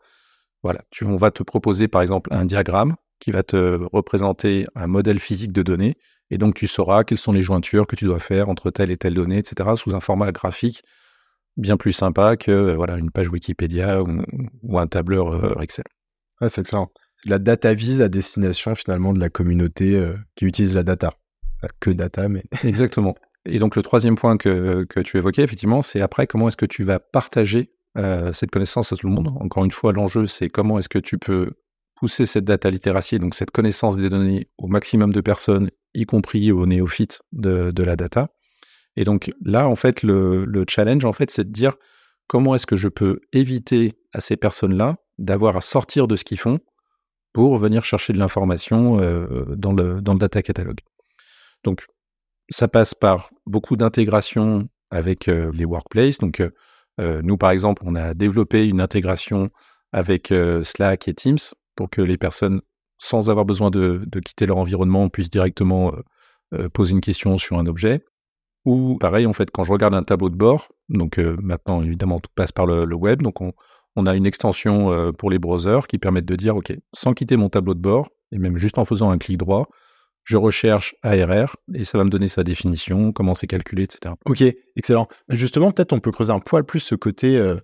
Voilà, 0.62 0.82
tu, 0.90 1.04
on 1.04 1.16
va 1.16 1.30
te 1.30 1.42
proposer 1.42 1.86
par 1.86 2.02
exemple 2.02 2.30
un 2.32 2.46
diagramme 2.46 2.96
qui 3.20 3.30
va 3.30 3.42
te 3.42 3.78
représenter 3.92 4.66
un 4.74 4.86
modèle 4.86 5.18
physique 5.18 5.52
de 5.52 5.62
données 5.62 5.96
et 6.30 6.38
donc 6.38 6.54
tu 6.54 6.66
sauras 6.66 7.04
quelles 7.04 7.18
sont 7.18 7.32
les 7.32 7.42
jointures 7.42 7.86
que 7.86 7.94
tu 7.94 8.06
dois 8.06 8.18
faire 8.18 8.48
entre 8.48 8.70
telle 8.70 8.90
et 8.90 8.96
telle 8.96 9.14
donnée, 9.14 9.38
etc., 9.38 9.70
sous 9.76 9.94
un 9.94 10.00
format 10.00 10.32
graphique 10.32 10.82
bien 11.56 11.76
plus 11.76 11.92
sympa 11.92 12.36
que 12.36 12.50
euh, 12.50 12.76
voilà 12.76 12.96
une 12.96 13.10
page 13.10 13.28
Wikipédia 13.28 14.02
ou, 14.02 14.78
un 14.78 14.86
tableur 14.86 15.60
Excel. 15.62 15.84
Ah, 16.40 16.48
c'est 16.48 16.62
excellent 16.62 16.90
la 17.24 17.38
data 17.38 17.74
vise 17.74 18.02
à 18.02 18.08
destination 18.08 18.74
finalement 18.74 19.12
de 19.12 19.20
la 19.20 19.30
communauté 19.30 19.96
euh, 19.96 20.16
qui 20.36 20.44
utilise 20.44 20.74
la 20.74 20.82
data. 20.82 21.14
Pas 21.60 21.68
que 21.80 21.90
data, 21.90 22.28
mais. 22.28 22.44
Exactement. 22.64 23.14
Et 23.44 23.58
donc 23.58 23.76
le 23.76 23.82
troisième 23.82 24.16
point 24.16 24.36
que, 24.36 24.86
tu 25.02 25.16
évoquais, 25.16 25.42
effectivement, 25.42 25.82
c'est 25.82 26.00
après 26.00 26.26
comment 26.26 26.48
est-ce 26.48 26.56
que 26.56 26.66
tu 26.66 26.84
vas 26.84 26.98
partager 26.98 27.72
euh, 27.96 28.32
cette 28.32 28.50
connaissance 28.50 28.92
à 28.92 28.96
tout 28.96 29.08
le 29.08 29.14
monde? 29.14 29.32
Encore 29.40 29.64
une 29.64 29.70
fois, 29.70 29.92
l'enjeu, 29.92 30.26
c'est 30.26 30.48
comment 30.48 30.78
est-ce 30.78 30.88
que 30.88 30.98
tu 30.98 31.18
peux 31.18 31.52
pousser 31.96 32.26
cette 32.26 32.44
data 32.44 32.70
littératie, 32.70 33.18
donc 33.18 33.34
cette 33.34 33.50
connaissance 33.50 33.96
des 33.96 34.08
données 34.08 34.48
au 34.58 34.68
maximum 34.68 35.12
de 35.12 35.20
personnes, 35.20 35.70
y 35.94 36.04
compris 36.04 36.52
aux 36.52 36.66
néophytes 36.66 37.22
de, 37.32 37.72
la 37.82 37.96
data. 37.96 38.28
Et 38.94 39.04
donc 39.04 39.32
là, 39.44 39.66
en 39.68 39.74
fait, 39.74 40.02
le, 40.02 40.44
le 40.44 40.64
challenge, 40.68 41.04
en 41.04 41.12
fait, 41.12 41.30
c'est 41.30 41.44
de 41.44 41.50
dire 41.50 41.74
comment 42.28 42.54
est-ce 42.54 42.66
que 42.66 42.76
je 42.76 42.88
peux 42.88 43.20
éviter 43.32 43.94
à 44.12 44.20
ces 44.20 44.36
personnes-là 44.36 44.96
d'avoir 45.18 45.56
à 45.56 45.60
sortir 45.60 46.06
de 46.06 46.14
ce 46.14 46.24
qu'ils 46.24 46.38
font 46.38 46.60
pour 47.32 47.56
venir 47.56 47.84
chercher 47.84 48.12
de 48.12 48.18
l'information 48.18 48.98
euh, 49.00 49.44
dans, 49.56 49.72
le, 49.72 50.00
dans 50.00 50.12
le 50.12 50.18
data 50.18 50.42
catalogue. 50.42 50.80
Donc, 51.64 51.86
ça 52.50 52.68
passe 52.68 52.94
par 52.94 53.30
beaucoup 53.46 53.76
d'intégration 53.76 54.68
avec 54.90 55.28
euh, 55.28 55.50
les 55.52 55.64
workplaces. 55.64 56.18
Donc, 56.18 56.40
euh, 56.40 57.22
nous, 57.22 57.36
par 57.36 57.50
exemple, 57.50 57.82
on 57.84 57.94
a 57.94 58.14
développé 58.14 58.66
une 58.66 58.80
intégration 58.80 59.48
avec 59.92 60.34
Slack 60.64 61.06
et 61.08 61.14
Teams 61.14 61.38
pour 61.76 61.88
que 61.88 62.02
les 62.02 62.18
personnes, 62.18 62.60
sans 62.98 63.30
avoir 63.30 63.46
besoin 63.46 63.70
de, 63.70 64.04
quitter 64.24 64.46
leur 64.46 64.56
environnement, 64.56 65.08
puissent 65.08 65.30
directement 65.30 65.92
poser 66.74 66.92
une 66.92 67.00
question 67.00 67.38
sur 67.38 67.56
un 67.56 67.66
objet. 67.66 68.04
Ou 68.64 68.98
pareil, 68.98 69.26
en 69.26 69.32
fait, 69.32 69.50
quand 69.52 69.62
je 69.62 69.70
regarde 69.70 69.94
un 69.94 70.02
tableau 70.02 70.28
de 70.28 70.34
bord, 70.34 70.68
donc 70.88 71.18
maintenant, 71.18 71.82
évidemment, 71.82 72.18
tout 72.18 72.30
passe 72.34 72.50
par 72.50 72.66
le, 72.66 72.84
le 72.84 72.96
web, 72.96 73.22
donc 73.22 73.40
on, 73.40 73.52
on 73.98 74.06
a 74.06 74.14
une 74.14 74.26
extension 74.26 74.92
euh, 74.92 75.12
pour 75.12 75.28
les 75.28 75.40
browsers 75.40 75.88
qui 75.88 75.98
permettent 75.98 76.24
de 76.24 76.36
dire, 76.36 76.56
OK, 76.56 76.72
sans 76.94 77.14
quitter 77.14 77.36
mon 77.36 77.48
tableau 77.48 77.74
de 77.74 77.80
bord, 77.80 78.10
et 78.30 78.38
même 78.38 78.56
juste 78.56 78.78
en 78.78 78.84
faisant 78.84 79.10
un 79.10 79.18
clic 79.18 79.38
droit, 79.38 79.66
je 80.22 80.36
recherche 80.36 80.94
ARR 81.02 81.56
et 81.74 81.84
ça 81.84 81.98
va 81.98 82.04
me 82.04 82.10
donner 82.10 82.28
sa 82.28 82.44
définition, 82.44 83.12
comment 83.12 83.34
c'est 83.34 83.46
calculé, 83.46 83.84
etc. 83.84 84.14
Ok, 84.26 84.44
excellent. 84.76 85.08
Justement, 85.30 85.72
peut-être 85.72 85.92
on 85.92 86.00
peut 86.00 86.12
creuser 86.12 86.32
un 86.32 86.38
poil 86.38 86.64
plus 86.64 86.80
ce 86.80 86.94
côté 86.94 87.36
euh, 87.38 87.56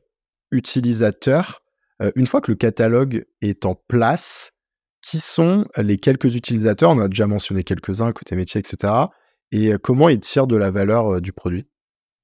utilisateur. 0.51 1.63
Euh, 2.03 2.11
une 2.17 2.27
fois 2.27 2.41
que 2.41 2.51
le 2.51 2.57
catalogue 2.57 3.27
est 3.41 3.65
en 3.65 3.75
place, 3.75 4.53
qui 5.03 5.21
sont 5.21 5.67
les 5.77 5.99
quelques 5.99 6.35
utilisateurs? 6.35 6.91
On 6.91 6.99
a 6.99 7.09
déjà 7.09 7.27
mentionné 7.27 7.63
quelques-uns, 7.63 8.13
côté 8.13 8.35
métier, 8.35 8.59
etc. 8.59 8.91
Et 9.53 9.75
comment 9.83 10.09
ils 10.09 10.19
tirent 10.19 10.47
de 10.47 10.57
la 10.57 10.71
valeur 10.71 11.21
du 11.21 11.35
produit? 11.35 11.67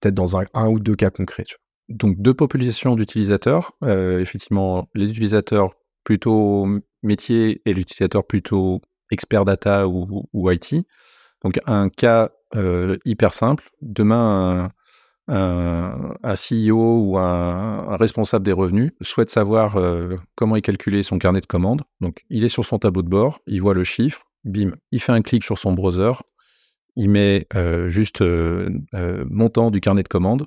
Peut-être 0.00 0.14
dans 0.14 0.38
un, 0.38 0.46
ou 0.68 0.80
deux 0.80 0.96
cas 0.96 1.10
concrets. 1.10 1.44
Donc 1.90 2.16
deux 2.18 2.34
populations 2.34 2.94
d'utilisateurs. 2.94 3.72
Euh, 3.84 4.20
effectivement, 4.20 4.88
les 4.94 5.10
utilisateurs 5.10 5.74
plutôt 6.04 6.66
métier 7.02 7.60
et 7.66 7.74
l'utilisateur 7.74 8.24
plutôt 8.26 8.80
expert 9.10 9.44
data 9.44 9.88
ou, 9.88 10.50
IT. 10.50 10.86
Donc 11.42 11.58
un 11.66 11.88
cas 11.88 12.30
euh, 12.56 12.96
hyper 13.04 13.34
simple. 13.34 13.70
Demain, 13.82 14.70
un, 15.28 16.34
CEO 16.34 17.00
ou 17.04 17.18
un, 17.18 17.96
responsable 17.96 18.44
des 18.44 18.52
revenus 18.52 18.92
souhaite 19.00 19.30
savoir 19.30 19.76
euh, 19.76 20.16
comment 20.36 20.56
est 20.56 20.62
calculé 20.62 21.02
son 21.02 21.18
carnet 21.18 21.40
de 21.40 21.46
commandes. 21.46 21.82
Donc 22.00 22.24
il 22.30 22.44
est 22.44 22.48
sur 22.48 22.64
son 22.64 22.78
tableau 22.78 23.02
de 23.02 23.08
bord, 23.08 23.40
il 23.46 23.60
voit 23.60 23.74
le 23.74 23.84
chiffre, 23.84 24.22
bim, 24.44 24.72
il 24.92 25.00
fait 25.00 25.12
un 25.12 25.22
clic 25.22 25.44
sur 25.44 25.58
son 25.58 25.72
browser, 25.72 26.12
il 26.96 27.10
met 27.10 27.46
juste 27.88 28.22
montant 29.28 29.70
du 29.70 29.80
carnet 29.80 30.02
de 30.02 30.08
commandes, 30.08 30.46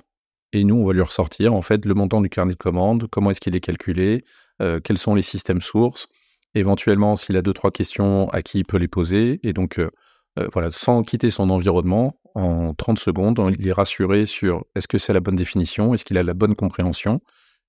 et 0.54 0.64
nous, 0.64 0.76
on 0.76 0.86
va 0.86 0.92
lui 0.92 1.02
ressortir 1.02 1.54
en 1.54 1.62
fait 1.62 1.84
le 1.84 1.94
montant 1.94 2.20
du 2.20 2.28
carnet 2.28 2.52
de 2.52 2.58
commande, 2.58 3.08
comment 3.10 3.30
est-ce 3.30 3.40
qu'il 3.40 3.56
est 3.56 3.60
calculé, 3.60 4.24
euh, 4.62 4.80
quels 4.82 4.98
sont 4.98 5.14
les 5.14 5.22
systèmes 5.22 5.60
sources, 5.60 6.06
éventuellement 6.54 7.16
s'il 7.16 7.36
a 7.36 7.42
deux 7.42 7.52
trois 7.52 7.70
questions 7.70 8.28
à 8.30 8.42
qui 8.42 8.58
il 8.60 8.64
peut 8.64 8.76
les 8.76 8.88
poser, 8.88 9.40
et 9.42 9.52
donc 9.52 9.78
euh, 9.78 9.90
euh, 10.38 10.48
voilà, 10.52 10.70
sans 10.70 11.02
quitter 11.02 11.30
son 11.30 11.50
environnement, 11.50 12.20
en 12.34 12.74
30 12.74 12.98
secondes, 12.98 13.40
il 13.58 13.66
est 13.66 13.72
rassuré 13.72 14.26
sur 14.26 14.64
est-ce 14.74 14.88
que 14.88 14.98
c'est 14.98 15.12
la 15.12 15.20
bonne 15.20 15.36
définition, 15.36 15.94
est-ce 15.94 16.04
qu'il 16.04 16.18
a 16.18 16.22
la 16.22 16.34
bonne 16.34 16.54
compréhension, 16.54 17.20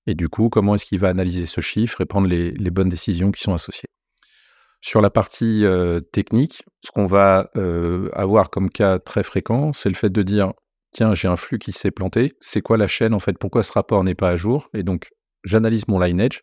et 0.06 0.14
du 0.14 0.28
coup, 0.28 0.48
comment 0.48 0.74
est-ce 0.74 0.84
qu'il 0.84 1.00
va 1.00 1.08
analyser 1.08 1.46
ce 1.46 1.60
chiffre 1.60 2.00
et 2.00 2.06
prendre 2.06 2.28
les, 2.28 2.52
bonnes 2.70 2.88
décisions 2.88 3.32
qui 3.32 3.42
sont 3.42 3.54
associées. 3.54 3.88
Sur 4.80 5.00
la 5.00 5.10
partie 5.10 5.64
technique, 6.12 6.62
ce 6.84 6.92
qu'on 6.92 7.06
va 7.06 7.50
avoir 8.12 8.50
comme 8.50 8.70
cas 8.70 9.00
très 9.00 9.24
fréquent, 9.24 9.72
c'est 9.72 9.88
le 9.88 9.96
fait 9.96 10.10
de 10.10 10.22
dire 10.22 10.52
tiens, 10.96 11.14
j'ai 11.14 11.28
un 11.28 11.36
flux 11.36 11.58
qui 11.58 11.72
s'est 11.72 11.90
planté, 11.90 12.32
c'est 12.40 12.62
quoi 12.62 12.78
la 12.78 12.88
chaîne 12.88 13.12
en 13.12 13.20
fait, 13.20 13.38
pourquoi 13.38 13.62
ce 13.62 13.72
rapport 13.72 14.02
n'est 14.02 14.14
pas 14.14 14.30
à 14.30 14.36
jour? 14.36 14.70
Et 14.72 14.82
donc, 14.82 15.10
j'analyse 15.44 15.86
mon 15.88 16.00
lineage. 16.00 16.42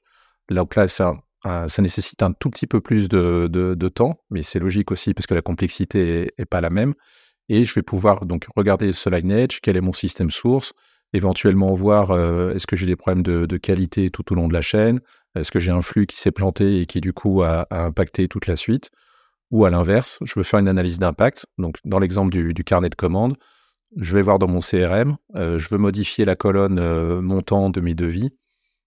Donc 0.52 0.76
là, 0.76 0.88
ça, 0.88 1.16
ça 1.44 1.82
nécessite 1.82 2.22
un 2.22 2.32
tout 2.32 2.52
petit 2.52 2.68
peu 2.68 2.80
plus 2.80 3.10
de, 3.10 3.90
temps, 3.90 4.22
mais 4.30 4.44
c'est 4.44 4.60
logique 4.60 4.92
aussi 4.92 5.16
parce 5.16 5.26
que 5.26 5.34
la 5.34 5.42
complexité 5.42 6.32
n'est 6.38 6.46
pas 6.46 6.62
la 6.62 6.70
même. 6.70 6.94
Et 7.50 7.66
je 7.66 7.74
vais 7.74 7.82
pouvoir 7.82 8.26
donc 8.28 8.46
regarder 8.56 8.94
ce 8.94 9.10
lineage, 9.10 9.60
quel 9.62 9.76
est 9.76 9.82
mon 9.82 9.92
système 9.92 10.30
source, 10.30 10.74
éventuellement 11.14 11.74
voir 11.74 12.12
euh, 12.12 12.54
est-ce 12.54 12.68
que 12.68 12.76
j'ai 12.76 12.86
des 12.86 12.96
problèmes 12.96 13.24
de, 13.24 13.58
qualité 13.58 14.12
tout 14.12 14.32
au 14.32 14.36
long 14.36 14.48
de 14.48 14.54
la 14.54 14.62
chaîne, 14.62 15.02
est-ce 15.36 15.52
que 15.52 15.60
j'ai 15.60 15.72
un 15.72 15.82
flux 15.82 16.06
qui 16.06 16.20
s'est 16.20 16.32
planté 16.32 16.80
et 16.80 16.86
qui 16.86 17.02
du 17.02 17.12
coup 17.12 17.42
a, 17.42 17.66
impacté 17.72 18.28
toute 18.28 18.46
la 18.46 18.56
suite, 18.56 18.92
ou 19.50 19.66
à 19.66 19.72
l'inverse, 19.72 20.20
je 20.24 20.34
veux 20.36 20.44
faire 20.44 20.60
une 20.60 20.68
analyse 20.68 21.00
d'impact. 21.00 21.48
Donc 21.58 21.78
dans 21.86 22.00
l'exemple 22.00 22.32
du, 22.32 22.54
du, 22.54 22.64
carnet 22.64 22.90
de 22.90 22.96
commandes, 22.96 23.36
je 23.98 24.14
vais 24.16 24.22
voir 24.22 24.40
dans 24.40 24.48
mon 24.48 24.60
CRM, 24.60 25.18
euh, 25.36 25.58
je 25.58 25.70
veux 25.70 25.78
modifier 25.78 26.26
la 26.26 26.36
colonne 26.36 26.80
euh, 26.80 27.22
montant 27.22 27.70
de 27.70 27.80
mes 27.82 27.96
devis. 27.96 28.32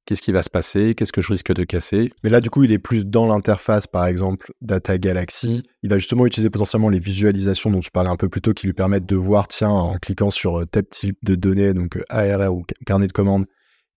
qu'est-ce 0.05 0.23
qui 0.23 0.33
va 0.33 0.43
se 0.43 0.51
passer, 0.51 0.95
qu'est-ce 0.95 1.13
que 1.13 1.21
je 1.21 1.33
risque 1.33 1.53
de 1.53 1.65
casser? 1.65 2.13
Mais 2.23 2.31
là, 2.31 2.41
du 2.41 2.49
coup, 2.49 2.63
il 2.63 2.73
est 2.73 2.79
plus 2.79 3.07
dans 3.07 3.27
l'interface, 3.27 3.87
par 3.89 4.07
exemple, 4.07 4.53
Data 4.61 4.99
Galaxy. 4.99 5.65
Il 5.83 5.91
va 5.91 5.99
justement 5.99 6.27
utiliser 6.27 6.49
potentiellement 6.49 6.89
les 6.89 7.01
visualisations 7.01 7.71
dont 7.71 7.81
tu 7.81 7.91
parlais 7.91 8.11
un 8.11 8.17
peu 8.17 8.29
plus 8.29 8.41
tôt, 8.41 8.55
qui 8.55 8.67
lui 8.67 8.73
permettent 8.73 9.07
de 9.07 9.17
voir, 9.17 9.49
tiens, 9.49 9.71
en 9.71 9.97
cliquant 9.99 10.31
sur 10.31 10.61
euh, 10.61 10.65
tel 10.65 10.87
type 10.87 11.19
de 11.25 11.35
données, 11.35 11.75
donc 11.75 11.99
ARR 12.09 12.55
ou 12.55 12.65
carnet 12.87 13.09
de 13.09 13.13
commandes, 13.13 13.47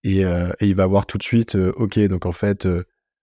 et, 0.03 0.21
et 0.21 0.25
il 0.61 0.75
va 0.75 0.87
voir 0.87 1.05
tout 1.05 1.17
de 1.17 1.23
suite, 1.23 1.55
OK, 1.55 1.99
donc 2.07 2.25
en 2.25 2.31
fait, 2.31 2.65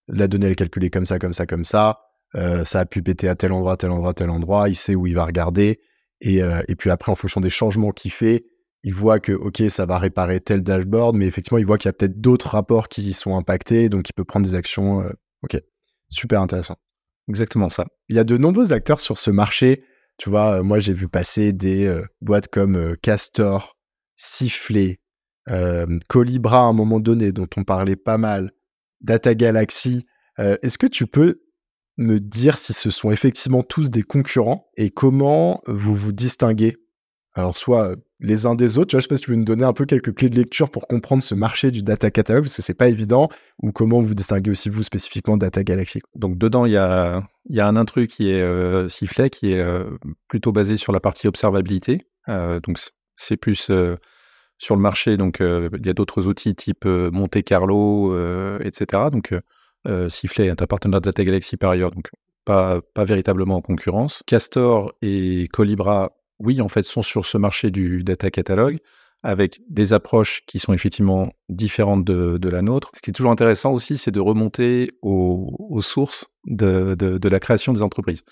la 0.09 0.29
donnée 0.29 0.44
elle 0.44 0.53
est 0.53 0.57
calculée 0.57 0.90
comme 0.90 1.07
ça, 1.07 1.18
comme 1.18 1.33
ça, 1.33 1.46
comme 1.46 1.64
ça. 1.64 2.01
ça 2.35 2.81
a 2.81 2.85
pu 2.85 3.03
péter 3.03 3.31
à 3.31 3.35
tel 3.35 3.53
endroit, 3.53 3.79
tel 3.79 3.90
endroit, 3.90 4.12
tel 4.12 4.29
endroit. 4.29 4.68
Il 4.68 4.75
sait 4.75 4.94
où 4.94 5.07
il 5.07 5.14
va 5.14 5.25
regarder. 5.25 5.81
Et, 6.21 6.39
et 6.39 6.77
puis 6.77 6.91
après, 6.91 7.13
en 7.13 7.15
fonction 7.15 7.41
des 7.41 7.51
changements 7.51 7.93
qu'il 7.93 8.11
fait, 8.11 8.47
il 8.87 8.95
voit 8.95 9.19
que, 9.19 9.33
OK, 9.33 9.65
ça 9.69 9.85
va 9.85 9.99
réparer 9.99 10.39
tel 10.39 10.63
dashboard, 10.63 11.17
mais 11.17 11.27
effectivement, 11.27 11.59
il 11.59 11.67
voit 11.67 11.77
qu'il 11.77 11.89
y 11.89 11.91
a 11.91 11.93
peut-être 11.93 12.21
d'autres 12.21 12.51
rapports 12.51 12.89
qui 12.89 13.13
sont 13.15 13.37
impactés, 13.37 13.89
donc 13.89 14.09
il 14.09 14.13
peut 14.13 14.25
prendre 14.25 14.47
des 14.47 14.55
actions. 14.55 15.03
Euh, 15.03 15.11
OK, 15.43 15.61
super 16.09 16.41
intéressant. 16.41 16.77
Exactement 17.29 17.69
ça. 17.69 17.87
Il 18.09 18.15
y 18.15 18.21
a 18.21 18.25
de 18.25 18.37
nombreux 18.37 18.73
acteurs 18.73 19.01
sur 19.01 19.19
ce 19.19 19.33
marché. 19.33 19.83
Tu 20.19 20.31
vois, 20.31 20.59
euh, 20.59 20.63
moi, 20.63 20.79
j'ai 20.79 20.93
vu 20.93 21.09
passer 21.09 21.53
des 21.53 21.85
euh, 21.85 22.05
boîtes 22.21 22.47
comme 22.47 22.97
Castor, 23.03 23.77
Sifflet, 24.15 25.01
Colibra 26.09 26.61
à 26.61 26.67
un 26.67 26.73
moment 26.73 27.01
donné, 27.01 27.33
dont 27.33 27.49
on 27.57 27.65
parlait 27.65 27.97
pas 27.97 28.19
mal, 28.19 28.53
Data 29.01 29.35
Galaxy. 29.35 30.07
Est-ce 30.39 30.79
que 30.79 30.87
tu 30.87 31.07
peux 31.07 31.43
me 31.97 32.21
dire 32.21 32.59
si 32.59 32.73
ce 32.73 32.91
sont 32.91 33.11
effectivement 33.11 33.63
tous 33.63 33.91
des 33.91 34.03
concurrents 34.03 34.69
et 34.77 34.91
comment 34.91 35.63
vous 35.67 35.95
vous 35.95 36.13
distinguez? 36.13 36.77
Alors, 37.35 37.57
soit 37.57 37.97
les 38.21 38.47
uns 38.47 38.55
des 38.55 38.79
autres. 38.79 38.89
Tu 38.89 38.97
vois, 38.97 39.01
je 39.01 39.05
sais 39.05 39.09
pas 39.09 39.17
si 39.17 39.23
tu 39.23 39.31
veux 39.31 39.37
nous 39.37 39.45
donner 39.45 39.65
un 39.65 39.73
peu 39.73 39.85
quelques 39.85 40.15
clés 40.15 40.31
de 40.31 40.37
lecture 40.37 40.71
pour 40.71 40.89
comprendre 40.89 41.23
ce 41.23 41.35
marché 41.35 41.71
du 41.71 41.83
data 41.83 42.11
catalog, 42.11 42.45
parce 42.45 42.57
que 42.57 42.63
c'est 42.63 42.75
pas 42.75 42.89
évident, 42.89 43.29
ou 43.63 43.73
comment 43.73 44.01
vous 44.01 44.15
distinguez 44.15 44.51
aussi 44.51 44.69
vous 44.69 44.83
spécifiquement 44.83 45.37
Data 45.37 45.63
Galaxy. 45.63 46.01
Donc 46.15 46.39
dedans, 46.39 46.67
il 46.67 46.73
y 46.73 46.77
a, 46.77 47.21
y 47.51 47.61
a 47.61 47.67
un 47.67 47.77
intrus 47.77 48.09
qui 48.09 48.31
est 48.31 48.43
euh, 48.43 48.89
Sifflet, 48.89 49.31
qui 49.31 49.53
est 49.53 49.61
euh, 49.61 49.85
plutôt 50.29 50.53
basé 50.53 50.77
sur 50.77 50.93
la 50.93 51.01
partie 51.01 51.29
observabilité. 51.29 52.07
Euh, 52.29 52.61
donc 52.61 52.79
c'est 53.17 53.37
plus 53.37 53.71
sur 54.59 54.75
le 54.75 54.81
marché. 54.81 55.17
Donc 55.17 55.39
il 55.41 55.87
y 55.87 55.91
a 55.91 55.95
d'autres 55.95 56.27
outils 56.29 56.55
type 56.55 56.87
Monte 56.87 57.43
Carlo, 57.43 58.17
etc. 58.61 59.05
Donc 59.13 59.35
Sifflet 60.09 60.46
est 60.46 60.62
un 60.62 60.66
partenaire 60.66 61.01
de 61.01 61.07
Data 61.07 61.25
Galaxy 61.25 61.57
par 61.57 61.70
ailleurs, 61.70 61.90
donc 61.90 62.11
pas, 62.44 62.81
pas 62.94 63.05
véritablement 63.05 63.57
en 63.57 63.61
concurrence. 63.61 64.22
Castor 64.27 64.92
et 65.03 65.49
Colibra 65.53 66.12
oui, 66.38 66.61
en 66.61 66.68
fait, 66.68 66.83
sont 66.83 67.03
sur 67.03 67.25
ce 67.27 67.38
marché 67.38 67.70
du 67.70 68.05
data 68.05 68.31
catalog 68.31 68.79
avec 69.22 69.61
des 69.68 69.92
approches 69.92 70.42
qui 70.46 70.59
sont 70.59 70.72
effectivement 70.72 71.33
différentes 71.49 72.05
de, 72.05 72.49
la 72.49 72.62
nôtre. 72.62 72.90
Ce 72.94 73.01
qui 73.01 73.11
est 73.11 73.12
toujours 73.12 73.33
intéressant 73.33 73.72
aussi, 73.72 73.96
c'est 73.96 74.11
de 74.11 74.20
remonter 74.20 74.92
aux, 75.03 75.81
sources 75.81 76.33
de, 76.44 77.29
la 77.29 77.40
création 77.40 77.72
des 77.72 77.83
entreprises. 77.83 78.22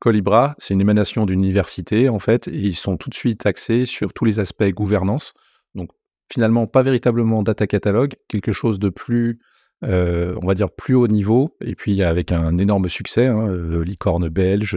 Colibra, 0.00 0.56
c'est 0.58 0.74
une 0.74 0.80
émanation 0.80 1.26
d'une 1.26 1.40
université, 1.40 2.08
en 2.08 2.18
fait, 2.18 2.48
et 2.48 2.56
ils 2.56 2.74
sont 2.74 2.96
tout 2.96 3.10
de 3.10 3.14
suite 3.14 3.44
axés 3.44 3.84
sur 3.84 4.12
tous 4.12 4.24
les 4.24 4.40
aspects 4.40 4.68
gouvernance. 4.70 5.34
Donc, 5.74 5.90
finalement, 6.32 6.66
pas 6.66 6.82
véritablement 6.82 7.42
data 7.42 7.66
catalog, 7.66 8.14
quelque 8.26 8.52
chose 8.52 8.78
de 8.78 8.88
plus, 8.88 9.40
euh, 9.84 10.36
on 10.42 10.46
va 10.46 10.54
dire, 10.54 10.70
plus 10.70 10.94
haut 10.94 11.08
niveau, 11.08 11.56
et 11.60 11.74
puis 11.74 12.02
avec 12.02 12.32
un 12.32 12.58
énorme 12.58 12.88
succès, 12.88 13.26
hein, 13.26 13.48
euh, 13.48 13.82
licorne 13.82 14.28
belge, 14.28 14.74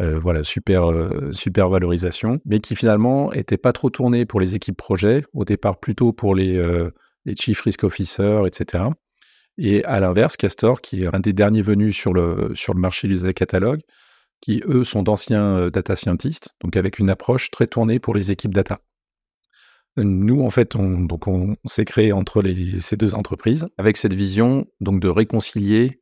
euh, 0.00 0.18
voilà, 0.18 0.42
super, 0.42 0.90
super 1.30 1.68
valorisation, 1.68 2.40
mais 2.44 2.58
qui 2.58 2.74
finalement 2.74 3.32
était 3.32 3.56
pas 3.56 3.72
trop 3.72 3.90
tourné 3.90 4.26
pour 4.26 4.40
les 4.40 4.56
équipes 4.56 4.76
projet, 4.76 5.24
au 5.34 5.44
départ 5.44 5.78
plutôt 5.78 6.12
pour 6.12 6.34
les, 6.34 6.60
les 7.24 7.36
chief 7.36 7.60
risk 7.60 7.84
officers, 7.84 8.42
etc. 8.44 8.84
Et 9.56 9.84
à 9.84 10.00
l'inverse, 10.00 10.36
Castor, 10.36 10.80
qui 10.80 11.04
est 11.04 11.14
un 11.14 11.20
des 11.20 11.32
derniers 11.32 11.62
venus 11.62 11.96
sur 11.96 12.12
le, 12.12 12.50
sur 12.56 12.74
le 12.74 12.80
marché 12.80 13.06
du 13.06 13.32
catalogue, 13.34 13.82
qui 14.40 14.62
eux 14.66 14.82
sont 14.82 15.04
d'anciens 15.04 15.68
data 15.70 15.94
scientists, 15.94 16.50
donc 16.60 16.76
avec 16.76 16.98
une 16.98 17.08
approche 17.08 17.52
très 17.52 17.68
tournée 17.68 18.00
pour 18.00 18.16
les 18.16 18.32
équipes 18.32 18.52
data. 18.52 18.80
Nous, 19.96 20.42
en 20.42 20.50
fait, 20.50 20.74
on, 20.74 21.00
donc 21.00 21.28
on, 21.28 21.54
s'est 21.66 21.84
créé 21.84 22.12
entre 22.12 22.42
ces 22.80 22.96
deux 22.96 23.14
entreprises 23.14 23.68
avec 23.78 23.96
cette 23.96 24.14
vision 24.14 24.66
donc 24.80 25.00
de 25.00 25.08
réconcilier 25.08 25.98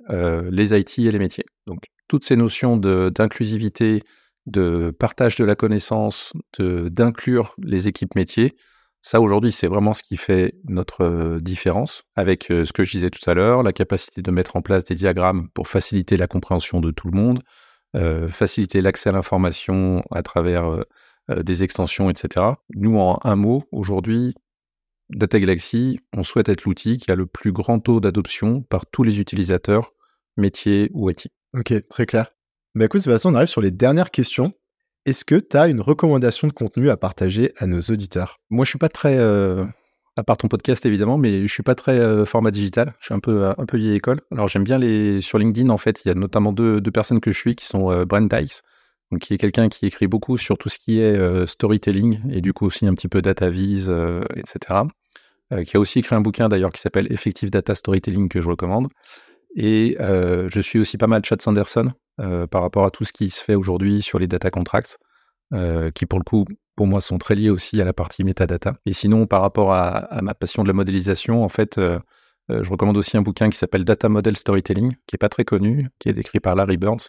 les 0.51 0.79
IT 0.79 0.99
et 0.99 1.11
les 1.11 1.19
métiers. 1.19 1.45
Donc 1.67 1.85
toutes 2.09 2.25
ces 2.25 2.37
notions 2.37 2.77
d'inclusivité, 2.77 4.03
de, 4.47 4.95
partage 4.99 5.37
de 5.37 5.45
la 5.45 5.55
connaissance, 5.55 6.33
d'inclure 6.59 7.55
les 7.63 7.89
équipes 7.89 8.15
métiers, 8.15 8.57
ça 9.03 9.21
aujourd'hui 9.21 9.51
c'est 9.51 9.67
vraiment 9.67 9.93
ce 9.93 10.03
qui 10.03 10.17
fait 10.17 10.55
notre 10.65 11.03
euh, 11.03 11.41
différence 11.41 12.05
avec 12.15 12.51
euh, 12.51 12.65
ce 12.65 12.73
que 12.73 12.85
je 12.85 12.93
disais 12.93 13.11
tout 13.11 13.29
à 13.29 13.35
l'heure, 13.35 13.65
la 13.65 13.73
capacité 13.73 14.23
de 14.23 14.31
mettre 14.31 14.55
en 14.55 14.63
place 14.63 14.85
des 14.85 14.95
diagrammes 14.95 15.49
pour 15.55 15.67
faciliter 15.67 16.17
la 16.17 16.29
compréhension 16.29 16.81
de 16.81 16.93
tout 16.93 17.09
le 17.09 17.19
monde, 17.19 17.43
euh, 17.97 18.29
faciliter 18.29 18.81
l'accès 18.81 19.11
à 19.11 19.13
l'information 19.13 20.03
à 20.13 20.23
travers 20.23 20.85
des 21.43 21.63
extensions, 21.63 22.11
etc. 22.11 22.47
Nous, 22.75 22.99
en 22.99 23.19
un 23.25 23.37
mot, 23.37 23.65
aujourd'hui, 23.73 24.35
Data 25.11 25.39
Galaxy, 25.39 26.01
on 26.13 26.23
souhaite 26.23 26.49
être 26.49 26.65
l'outil 26.65 26.99
qui 26.99 27.11
a 27.11 27.17
le 27.17 27.27
plus 27.27 27.53
grand 27.53 27.81
taux 27.81 28.01
d'adoption 28.01 28.63
par 28.63 28.87
tous 28.87 29.03
les 29.03 29.21
utilisateurs, 29.21 29.93
métiers 30.37 30.91
ou 30.95 31.11
IT. 31.11 31.29
Ok, 31.55 31.75
très 31.89 32.07
clair. 32.07 32.33
Bah 32.75 32.87
écoute, 32.87 33.03
Sébastien, 33.03 33.31
on 33.31 33.35
arrive 33.35 33.49
sur 33.49 33.61
les 33.61 33.71
dernières 33.71 34.11
questions. 34.11 34.55
Est-ce 35.05 35.25
que 35.25 35.35
tu 35.35 35.57
as 35.57 35.69
une 35.69 35.81
recommandation 35.81 36.49
de 36.49 36.53
contenu 36.53 36.89
à 36.89 36.97
partager 36.97 37.53
à 37.59 37.67
nos 37.67 37.81
auditeurs? 37.81 38.41
Moi, 38.49 38.65
je 38.65 38.71
suis 38.71 38.79
pas 38.79 38.89
très, 38.89 39.19
euh, 39.19 39.65
à 40.17 40.25
part 40.25 40.37
ton 40.37 40.49
podcast 40.49 40.87
évidemment, 40.87 41.19
mais 41.19 41.47
je 41.47 41.53
suis 41.53 41.63
pas 41.63 41.75
très 41.75 41.99
euh, 41.99 42.25
format 42.25 42.51
digital. 42.51 42.95
Je 43.01 43.07
suis 43.07 43.15
un 43.15 43.19
peu, 43.19 43.47
un 43.47 43.67
peu 43.67 43.77
vieille 43.77 43.97
école. 43.97 44.21
Alors 44.31 44.49
j'aime 44.49 44.65
bien 44.65 44.79
les 44.79 45.21
sur 45.21 45.39
LinkedIn 45.39 45.69
en 45.71 45.77
fait. 45.77 46.03
Il 46.05 46.09
y 46.09 46.11
a 46.11 46.15
notamment 46.15 46.53
deux, 46.53 46.81
deux 46.81 46.91
personnes 46.91 47.21
que 47.21 47.33
je 47.33 47.39
suis 47.39 47.55
qui 47.55 47.67
sont 47.67 47.91
euh, 47.91 48.05
Brent 48.05 48.29
Dice, 48.29 48.63
donc 49.13 49.21
qui 49.21 49.35
est 49.35 49.39
quelqu'un 49.39 49.69
qui 49.69 49.87
écrit 49.87 50.09
beaucoup 50.09 50.39
sur 50.39 50.57
tout 50.57 50.71
ce 50.71 50.79
qui 50.79 50.99
est 50.99 51.47
storytelling 51.47 52.21
et 52.31 52.41
du 52.41 52.55
coup 52.55 52.67
aussi 52.67 52.87
un 52.87 52.95
petit 52.95 53.09
peu 53.09 53.21
data 53.21 53.51
vise, 53.51 53.93
etc. 54.37 54.81
qui 55.67 55.77
a 55.77 55.81
aussi 55.81 55.99
écrit 55.99 56.17
un 56.17 56.23
bouquin 56.23 56.49
d'ailleurs 56.49 56.73
qui 56.73 56.81
s'appelle 56.81 57.13
Effective 57.13 57.51
Data 57.51 57.75
Storytelling 57.75 58.31
que 58.31 58.41
je 58.41 58.49
recommande. 58.49 58.89
Et 59.55 59.97
je 60.01 60.61
suis 60.61 60.79
aussi 60.79 60.97
pas 60.97 61.07
mal 61.07 61.23
Chad 61.25 61.43
Sanderson 61.43 61.93
par 62.51 62.63
rapport 62.63 62.87
à 62.87 62.91
tout 62.91 63.05
ce 63.05 63.13
qui 63.13 63.29
se 63.29 63.45
fait 63.45 63.55
aujourd'hui 63.55 64.01
sur 64.01 64.19
les 64.19 64.27
data 64.27 64.51
contracts, 64.51 64.99
qui 65.95 66.07
pour 66.07 66.19
le 66.19 66.25
coup, 66.25 66.47
pour 66.75 66.87
moi, 66.87 67.03
sont 67.03 67.19
très 67.19 67.35
liés 67.35 67.51
aussi 67.51 67.83
à 67.83 67.85
la 67.85 67.93
partie 67.93 68.25
metadata. 68.25 68.73
Et 68.87 68.95
sinon, 68.95 69.27
par 69.27 69.43
rapport 69.43 69.75
à, 69.75 70.21
ma 70.23 70.33
passion 70.33 70.63
de 70.63 70.69
la 70.69 70.75
modélisation, 70.75 71.45
en 71.45 71.51
fait, 71.51 71.79
je 72.49 72.71
recommande 72.71 72.97
aussi 72.97 73.19
un 73.19 73.23
bouquin 73.23 73.51
qui 73.51 73.59
s'appelle 73.59 73.85
Data 73.85 74.09
Model 74.09 74.39
Storytelling, 74.39 74.95
qui 75.07 75.17
est 75.17 75.19
pas 75.19 75.29
très 75.29 75.45
connu, 75.45 75.91
qui 75.99 76.09
est 76.09 76.17
écrit 76.17 76.41
par 76.41 76.55
Larry 76.55 76.79
Burns. 76.79 77.09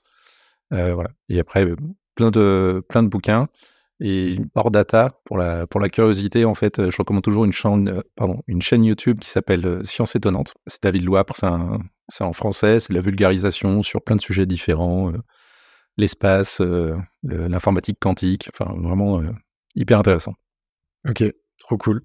Voilà. 0.74 1.10
Et 1.30 1.40
après, 1.40 1.66
plein 2.16 2.32
de, 2.32 2.84
plein 2.90 3.04
de 3.04 3.10
bouquins. 3.10 3.48
Et 4.00 4.38
hors 4.56 4.72
data, 4.72 5.10
pour 5.24 5.38
la, 5.38 5.68
pour 5.68 5.80
la 5.80 5.88
curiosité, 5.88 6.46
en 6.46 6.56
fait, 6.56 6.90
je 6.90 6.98
recommande 6.98 7.24
toujours 7.24 7.46
une 7.46 7.54
chaîne, 7.54 8.04
YouTube 8.84 9.20
qui 9.20 9.30
s'appelle 9.30 9.82
Science 9.86 10.16
étonnante. 10.16 10.54
C'est 10.68 10.84
David 10.84 11.04
Loapre, 11.04 11.36
c'est 12.10 12.24
en 12.24 12.34
français, 12.34 12.80
c'est 12.80 12.94
la 12.94 13.00
vulgarisation 13.00 13.82
sur 13.82 14.02
plein 14.02 14.16
de 14.16 14.22
sujets 14.22 14.46
différents, 14.46 15.12
euh, 15.12 15.18
l'espace, 15.98 16.60
euh, 16.62 16.96
l'informatique 17.24 17.98
quantique, 18.00 18.50
enfin 18.54 18.74
vraiment 18.78 19.22
euh, 19.22 19.32
hyper 19.76 20.00
intéressant. 20.00 20.34
Ok, 21.08 21.24
trop 21.60 21.78
cool. 21.78 22.02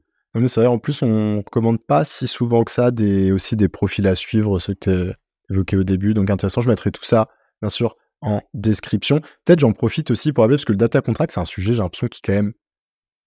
c'est 0.47 0.67
en 0.67 0.79
plus, 0.79 1.03
on 1.03 1.39
recommande 1.39 1.85
pas 1.85 2.05
si 2.05 2.27
souvent 2.27 2.65
que 2.65 2.71
ça 2.71 2.91
des, 2.91 3.33
aussi 3.33 3.57
des 3.57 3.69
profils 3.69 4.07
à 4.07 4.15
suivre, 4.15 4.59
ceux 4.59 4.75
que 4.75 5.11
tu 5.11 5.53
évoqués 5.53 5.77
au 5.77 5.85
début. 5.85 6.15
Donc 6.15 6.31
intéressant, 6.31 6.61
je 6.61 6.69
mettrai 6.69 6.91
tout 6.91 7.05
ça, 7.05 7.29
bien 7.63 7.71
sûr, 7.71 7.97
en 8.21 8.41
description. 8.55 9.21
Peut-être 9.45 9.61
j'en 9.61 9.73
profite 9.73 10.11
aussi 10.11 10.33
pour 10.33 10.43
rappeler, 10.43 10.57
parce 10.57 10.65
que 10.65 10.73
le 10.73 10.79
data 10.79 11.01
contract, 11.01 11.33
c'est 11.33 11.41
un 11.41 11.45
sujet, 11.45 11.73
j'ai 11.73 11.83
l'impression, 11.83 12.09
qui 12.09 12.21
quand 12.23 12.33
même 12.33 12.53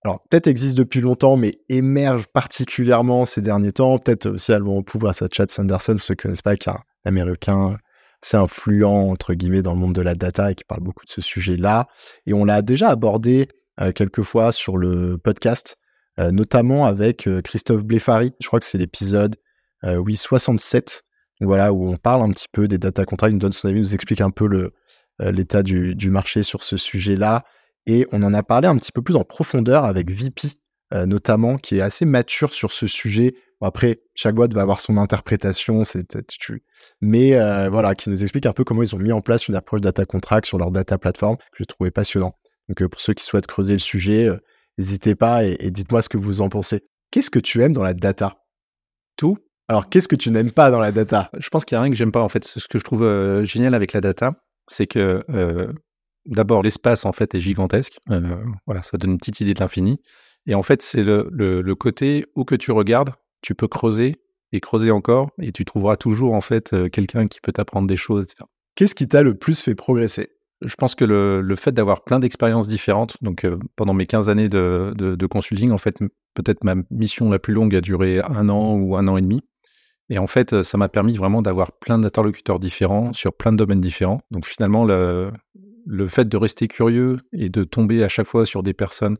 alors 0.04 0.23
peut-être 0.30 0.47
existe 0.47 0.75
depuis 0.75 0.99
longtemps, 0.99 1.38
mais 1.38 1.60
émerge 1.69 2.25
particulièrement 2.27 3.25
ces 3.25 3.41
derniers 3.41 3.71
temps. 3.71 3.99
Peut-être 3.99 4.27
aussi 4.27 4.51
elles 4.51 4.63
vont 4.63 4.82
pouvoir 4.82 5.13
à 5.21 5.27
Chad 5.32 5.51
Sanderson, 5.51 5.93
pour 5.93 6.01
ceux 6.01 6.15
qui 6.15 6.21
ne 6.25 6.30
connaissent 6.30 6.41
pas, 6.41 6.58
qui 6.58 6.69
est 6.69 6.73
un 6.73 6.82
américain 7.06 7.77
assez 8.23 8.38
influent, 8.38 9.10
entre 9.10 9.34
guillemets, 9.34 9.62
dans 9.62 9.73
le 9.73 9.80
monde 9.80 9.93
de 9.93 10.01
la 10.01 10.15
data 10.15 10.51
et 10.51 10.56
qui 10.56 10.63
parle 10.63 10.82
beaucoup 10.82 11.06
de 11.06 11.12
ce 11.12 11.21
sujet-là. 11.21 11.88
Et 12.25 12.34
on 12.34 12.45
l'a 12.45 12.62
déjà 12.62 12.89
abordé 12.89 13.47
euh, 13.80 13.91
quelques 13.91 14.21
fois 14.23 14.51
sur 14.51 14.77
le 14.77 15.17
podcast, 15.17 15.77
euh, 16.19 16.32
notamment 16.32 16.86
avec 16.86 17.27
euh, 17.27 17.41
Christophe 17.41 17.84
Blefari. 17.84 18.34
Je 18.39 18.47
crois 18.47 18.60
que 18.60 18.65
c'est 18.65 18.77
l'épisode, 18.77 19.36
oui, 19.84 20.15
67. 20.15 21.04
Voilà, 21.45 21.73
où 21.73 21.88
on 21.89 21.97
parle 21.97 22.21
un 22.21 22.32
petit 22.32 22.47
peu 22.51 22.67
des 22.67 22.77
data 22.77 23.06
contracts, 23.06 23.34
nous 23.34 23.39
donne 23.39 23.51
son 23.51 23.67
avis, 23.67 23.80
nous 23.80 23.95
explique 23.95 24.21
un 24.21 24.32
peu 24.32 24.47
le, 24.47 24.73
l'état 25.19 25.63
du, 25.63 25.95
du 25.95 26.10
marché 26.10 26.43
sur 26.43 26.63
ce 26.63 26.77
sujet-là. 26.77 27.43
Et 27.88 28.06
on 28.12 28.21
en 28.23 28.34
a 28.34 28.43
parlé 28.43 28.67
un 28.67 28.77
petit 28.77 28.91
peu 28.91 29.01
plus 29.01 29.15
en 29.15 29.23
profondeur 29.23 29.86
avec 29.86 30.12
VP, 30.12 30.49
euh, 30.93 31.06
notamment, 31.06 31.58
qui 31.58 31.77
est 31.77 31.82
assez 31.82 32.06
mature 32.06 32.54
sur 32.54 32.71
ce 32.71 32.88
sujet. 32.88 33.34
après, 33.62 34.01
chaque 34.13 34.36
boîte 34.36 34.54
va 34.54 34.62
avoir 34.62 34.80
son 34.80 34.97
interprétation, 34.97 35.84
c'est, 35.84 36.17
mais 36.99 37.36
euh, 37.36 37.69
voilà, 37.69 37.95
qui 37.95 38.10
nous 38.10 38.21
explique 38.23 38.45
un 38.45 38.54
peu 38.54 38.63
comment 38.63 38.84
ils 38.84 38.95
ont 38.95 38.99
mis 38.99 39.12
en 39.12 39.21
place 39.21 39.47
une 39.47 39.56
approche 39.56 39.82
data 39.82 40.06
contract 40.06 40.47
sur 40.47 40.58
leur 40.58 40.71
data 40.71 40.97
platform, 40.97 41.38
que 41.38 41.60
j'ai 41.60 41.65
trouvé 41.65 41.91
passionnant. 41.91 42.36
Donc, 42.69 42.82
euh, 42.82 42.89
pour 42.89 43.01
ceux 43.01 43.13
qui 43.13 43.23
souhaitent 43.23 43.47
creuser 43.47 43.73
le 43.73 43.80
sujet, 43.80 44.30
n'hésitez 44.77 45.15
pas 45.15 45.43
et, 45.43 45.71
dites-moi 45.71 46.01
ce 46.01 46.10
que 46.10 46.17
vous 46.17 46.41
en 46.41 46.49
pensez. 46.49 46.82
Qu'est-ce 47.10 47.30
que 47.30 47.39
tu 47.39 47.62
aimes 47.62 47.73
dans 47.73 47.84
la 47.84 47.93
data? 47.93 48.43
Tout. 49.15 49.38
Alors, 49.71 49.88
qu'est-ce 49.88 50.10
que 50.10 50.17
tu 50.17 50.31
n'aimes 50.31 50.51
pas 50.51 50.69
dans 50.69 50.81
la 50.81 50.91
data? 50.91 51.31
Je 51.39 51.47
pense 51.47 51.63
qu'il 51.63 51.77
n'y 51.77 51.79
a 51.79 51.84
rien 51.84 51.91
que 51.91 51.95
j'aime 51.95 52.12
pas. 52.12 52.21
En 52.21 52.27
fait, 52.27 52.43
ce 52.43 52.67
que 52.67 52.77
je 52.77 52.84
trouve 52.84 53.03
euh, 53.03 53.45
génial 53.45 53.73
avec 53.73 53.93
la 53.93 54.01
data, 54.01 54.34
c'est 54.67 54.86
que 54.86 55.23
euh, 55.29 55.71
d'abord, 56.25 56.62
l'espace, 56.62 57.05
en 57.05 57.13
fait, 57.13 57.36
est 57.36 57.39
gigantesque. 57.39 57.97
Euh, 58.10 58.36
voilà, 58.65 58.84
ça 58.84 58.97
donne 58.97 59.12
une 59.12 59.17
petite 59.17 59.39
idée 59.39 59.53
de 59.53 59.62
l'infini. 59.62 60.01
Et 60.45 60.55
en 60.55 60.62
fait, 60.62 60.81
c'est 60.81 61.03
le, 61.03 61.29
le, 61.31 61.75
côté 61.75 62.25
où 62.36 62.43
que 62.43 62.55
tu 62.55 62.73
regardes, 62.73 63.12
tu 63.41 63.55
peux 63.55 63.69
creuser 63.69 64.17
et 64.51 64.60
creuser 64.60 64.91
encore, 64.91 65.29
et 65.41 65.53
tu 65.53 65.63
trouveras 65.63 65.95
toujours, 65.95 66.34
en 66.34 66.41
fait, 66.41 66.75
quelqu'un 66.89 67.27
qui 67.27 67.39
peut 67.39 67.53
t'apprendre 67.53 67.88
des 67.88 67.95
choses, 67.95 68.25
etc. 68.25 68.43
Qu'est-ce 68.75 68.93
qui 68.93 69.07
t'a 69.07 69.23
le 69.23 69.36
plus 69.36 69.62
fait 69.62 69.73
progresser? 69.73 70.31
Je 70.62 70.75
pense 70.75 70.95
que 70.95 71.05
le, 71.05 71.39
le 71.39 71.55
fait 71.55 71.71
d'avoir 71.71 72.03
plein 72.03 72.19
d'expériences 72.19 72.67
différentes, 72.67 73.15
donc 73.21 73.47
pendant 73.77 73.93
mes 73.93 74.05
15 74.05 74.27
années 74.27 74.49
de, 74.49 74.93
de, 74.97 75.15
de 75.15 75.25
consulting, 75.27 75.71
en 75.71 75.77
fait, 75.77 75.97
peut-être 76.34 76.65
ma 76.65 76.75
mission 76.89 77.29
la 77.29 77.39
plus 77.39 77.53
longue 77.53 77.73
a 77.73 77.79
duré 77.79 78.19
un 78.19 78.49
an 78.49 78.73
ou 78.73 78.97
un 78.97 79.07
an 79.07 79.15
et 79.15 79.21
demi. 79.21 79.41
Et 80.12 80.19
en 80.19 80.28
fait, 80.28 80.62
ça 80.63 80.78
m'a 80.78 80.89
permis 80.89 81.15
vraiment 81.15 81.41
d'avoir 81.41 81.71
plein 81.71 81.97
d'interlocuteurs 81.97 82.60
différents 82.60 83.13
sur 83.13 83.32
plein 83.32 83.54
de 83.54 83.58
domaines 83.58 83.80
différents. 83.80 84.19
Donc 84.30 84.45
finalement, 84.45 84.84
le, 84.84 85.32
le 85.86 86.08
fait 86.08 86.28
de 86.28 86.36
rester 86.36 86.67
curieux 86.67 87.17
et 87.32 87.47
de 87.47 87.63
tomber 87.63 88.04
à 88.04 88.10
chaque 88.10 88.28
fois 88.28 88.45
sur 88.45 88.62
des 88.62 88.74
personnes 88.74 89.17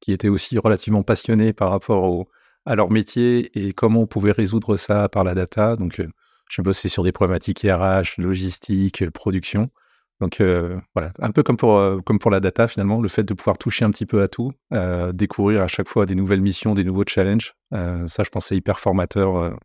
qui 0.00 0.12
étaient 0.12 0.28
aussi 0.28 0.56
relativement 0.56 1.02
passionnées 1.02 1.52
par 1.52 1.70
rapport 1.70 2.26
à 2.64 2.76
leur 2.76 2.88
métier 2.88 3.50
et 3.58 3.72
comment 3.72 4.02
on 4.02 4.06
pouvait 4.06 4.30
résoudre 4.30 4.76
ça 4.76 5.08
par 5.08 5.24
la 5.24 5.34
data. 5.34 5.74
Donc, 5.74 6.00
je 6.48 6.62
bossais 6.62 6.88
sur 6.88 7.02
des 7.02 7.10
problématiques 7.10 7.66
RH, 7.68 8.20
logistique, 8.20 9.10
production. 9.10 9.70
Donc 10.20 10.40
voilà, 10.94 11.12
un 11.18 11.30
peu 11.32 11.42
comme 11.42 11.56
pour, 11.56 11.82
comme 12.04 12.20
pour 12.20 12.30
la 12.30 12.38
data 12.38 12.68
finalement, 12.68 13.00
le 13.00 13.08
fait 13.08 13.24
de 13.24 13.34
pouvoir 13.34 13.58
toucher 13.58 13.84
un 13.84 13.90
petit 13.90 14.06
peu 14.06 14.22
à 14.22 14.28
tout, 14.28 14.52
découvrir 15.14 15.62
à 15.62 15.68
chaque 15.68 15.88
fois 15.88 16.06
des 16.06 16.14
nouvelles 16.14 16.42
missions, 16.42 16.74
des 16.74 16.84
nouveaux 16.84 17.04
challenges, 17.06 17.54
ça 17.72 18.22
je 18.24 18.28
pense 18.30 18.46
c'est 18.46 18.56
hyper 18.56 18.78
formateur 18.78 19.56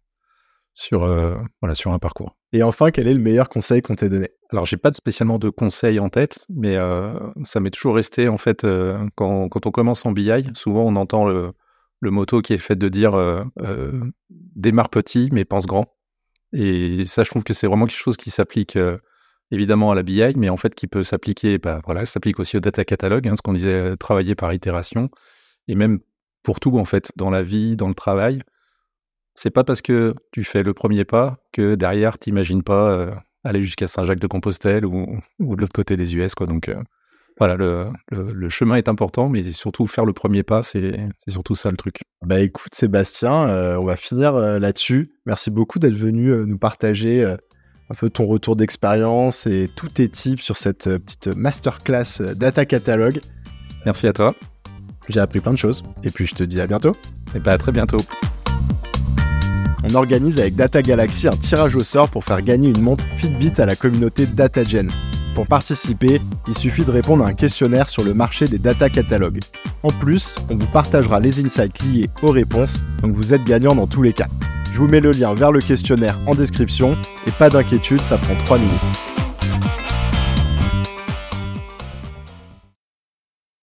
sur, 0.74 1.04
euh, 1.04 1.36
voilà, 1.62 1.76
sur 1.76 1.92
un 1.92 2.00
parcours. 2.00 2.36
Et 2.52 2.64
enfin, 2.64 2.92
quel 2.92 3.08
est 3.08 3.14
le 3.14 3.20
meilleur 3.20 3.50
conseil 3.50 3.82
qu'on 3.82 3.96
t'ait 3.96 4.10
donné? 4.10 4.30
Alors, 4.52 4.66
j'ai 4.66 4.78
pas 4.78 4.92
spécialement 4.94 5.40
de 5.40 5.50
conseils 5.50 6.00
en 6.00 6.10
tête, 6.10 6.46
mais 6.50 6.76
euh, 6.76 7.14
ça 7.44 7.60
m'est 7.60 7.72
toujours 7.72 7.96
resté, 7.96 8.28
en 8.28 8.38
fait, 8.38 8.64
euh, 8.64 9.08
quand, 9.16 9.50
quand, 9.50 9.66
on 9.66 9.72
commence 9.72 10.06
en 10.06 10.12
BI, 10.12 10.32
souvent 10.56 10.84
on 10.84 10.96
entend 10.96 11.26
le, 11.26 11.54
le 12.00 12.12
motto 12.12 12.42
qui 12.42 12.54
est 12.54 12.60
fait 12.60 12.76
de 12.76 12.90
dire 12.90 13.14
démarre 14.30 14.90
petit, 14.90 15.30
mais 15.32 15.46
pense 15.46 15.66
grand. 15.66 15.96
Et 16.52 17.06
ça, 17.06 17.24
je 17.24 17.30
trouve 17.30 17.44
que 17.44 17.54
c'est 17.54 17.68
vraiment 17.68 17.86
quelque 17.86 17.98
chose 17.98 18.18
qui 18.18 18.30
s'applique 18.30 18.78
évidemment 19.52 19.92
à 19.92 19.96
la 19.96 20.04
BI, 20.04 20.34
mais 20.36 20.50
en 20.50 20.58
fait 20.58 20.76
qui 20.76 20.88
peut 20.88 21.04
s'appliquer, 21.04 21.58
bah, 21.58 21.82
voilà, 21.86 22.06
s'applique 22.06 22.40
aussi 22.40 22.58
au 22.58 22.60
data 22.60 22.84
catalogue, 22.84 23.28
hein, 23.28 23.36
ce 23.36 23.42
qu'on 23.42 23.54
disait, 23.54 23.96
travailler 23.98 24.36
par 24.36 24.54
itération, 24.54 25.10
et 25.68 25.76
même 25.76 26.00
pour 26.44 26.60
tout, 26.60 26.78
en 26.78 26.86
fait, 26.86 27.12
dans 27.16 27.30
la 27.30 27.42
vie, 27.42 27.76
dans 27.76 27.88
le 27.88 27.96
travail. 27.96 28.42
C'est 29.36 29.50
pas 29.50 29.64
parce 29.64 29.82
que 29.82 30.14
tu 30.32 30.44
fais 30.44 30.64
le 30.64 30.74
premier 30.74 31.06
pas 31.06 31.38
que 31.52 31.76
derrière, 31.76 32.20
tu 32.20 32.30
n'imagines 32.30 32.64
pas 32.64 32.92
euh, 32.92 33.12
aller 33.44 33.62
jusqu'à 33.62 33.88
Saint-Jacques-de-Compostelle 33.88 34.86
ou, 34.86 35.20
de 35.40 35.62
l'autre 35.62 35.74
côté 35.74 35.98
des 35.98 36.16
US. 36.16 36.36
Quoi. 36.36 36.46
Donc 36.46 36.70
euh, 36.70 36.76
voilà, 37.40 37.56
le, 37.56 38.50
chemin 38.50 38.76
est 38.76 38.88
important, 38.88 39.30
mais 39.30 39.44
surtout 39.52 39.88
faire 39.88 40.06
le 40.06 40.14
premier 40.14 40.44
pas, 40.44 40.62
c'est 40.62 40.96
surtout 41.28 41.56
ça 41.56 41.72
le 41.72 41.78
truc. 41.78 42.02
Bah 42.26 42.42
écoute 42.42 42.74
Sébastien, 42.76 43.50
euh, 43.50 43.78
on 43.78 43.86
va 43.86 43.96
finir 43.96 44.34
là-dessus. 44.34 45.10
Merci 45.26 45.50
beaucoup 45.50 45.80
d'être 45.80 45.96
venu 45.96 46.32
nous 46.46 46.60
partager 46.60 47.26
un 47.26 47.96
peu 47.96 48.12
ton 48.12 48.28
retour 48.28 48.56
d'expérience 48.56 49.48
et 49.48 49.70
tous 49.76 49.90
tes 49.90 50.10
tips 50.10 50.44
sur 50.44 50.58
cette 50.58 50.84
petite 50.98 51.28
masterclass 51.28 52.22
Data 52.36 52.66
Catalogue. 52.66 53.20
Merci 53.86 54.06
à 54.08 54.14
toi. 54.14 54.36
J'ai 55.10 55.20
appris 55.20 55.42
plein 55.42 55.54
de 55.54 55.58
choses. 55.58 55.84
Et 56.04 56.12
puis 56.12 56.28
je 56.28 56.36
te 56.36 56.44
dis 56.44 56.62
à 56.62 56.68
bientôt. 56.68 56.96
Et 57.36 57.40
bah 57.40 57.54
à 57.54 57.58
très 57.58 57.72
bientôt 57.72 57.98
on 59.84 59.96
organise 59.96 60.40
avec 60.40 60.56
Data 60.56 60.82
Galaxy 60.82 61.28
un 61.28 61.32
tirage 61.32 61.76
au 61.76 61.84
sort 61.84 62.10
pour 62.10 62.24
faire 62.24 62.42
gagner 62.42 62.70
une 62.70 62.82
montre 62.82 63.04
Fitbit 63.18 63.54
à 63.58 63.66
la 63.66 63.76
communauté 63.76 64.26
DataGen. 64.26 64.90
Pour 65.36 65.48
participer, 65.48 66.22
il 66.48 66.58
suffit 66.58 66.86
de 66.86 66.92
répondre 66.92 67.26
à 67.26 67.30
un 67.30 67.34
questionnaire 67.34 67.90
sur 67.90 68.04
le 68.04 68.14
marché 68.14 68.46
des 68.46 68.60
data 68.60 68.90
catalogues. 68.90 69.40
En 69.82 69.90
plus, 69.90 70.36
on 70.50 70.56
vous 70.56 70.68
partagera 70.68 71.20
les 71.20 71.44
insights 71.44 71.84
liés 71.84 72.10
aux 72.22 72.32
réponses, 72.32 72.80
donc 73.02 73.14
vous 73.14 73.34
êtes 73.34 73.44
gagnant 73.44 73.76
dans 73.76 73.88
tous 73.88 74.04
les 74.04 74.14
cas. 74.14 74.28
Je 74.72 74.78
vous 74.78 74.88
mets 74.88 75.00
le 75.00 75.12
lien 75.12 75.34
vers 75.34 75.52
le 75.52 75.60
questionnaire 75.60 76.20
en 76.28 76.36
description 76.36 76.98
et 77.28 77.32
pas 77.32 77.50
d'inquiétude, 77.50 78.02
ça 78.02 78.18
prend 78.18 78.36
3 78.36 78.60
minutes. 78.60 79.23